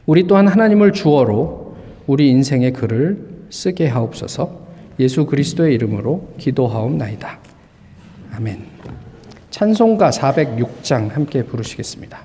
우리 0.05 0.27
또한 0.27 0.47
하나님을 0.47 0.93
주어로 0.93 1.75
우리 2.07 2.29
인생의 2.29 2.73
글을 2.73 3.45
쓰게 3.49 3.87
하옵소서. 3.87 4.65
예수 4.99 5.25
그리스도의 5.25 5.73
이름으로 5.75 6.33
기도하옵나이다. 6.37 7.39
아멘. 8.35 8.65
찬송가 9.49 10.09
406장 10.09 11.09
함께 11.11 11.43
부르시겠습니다. 11.43 12.24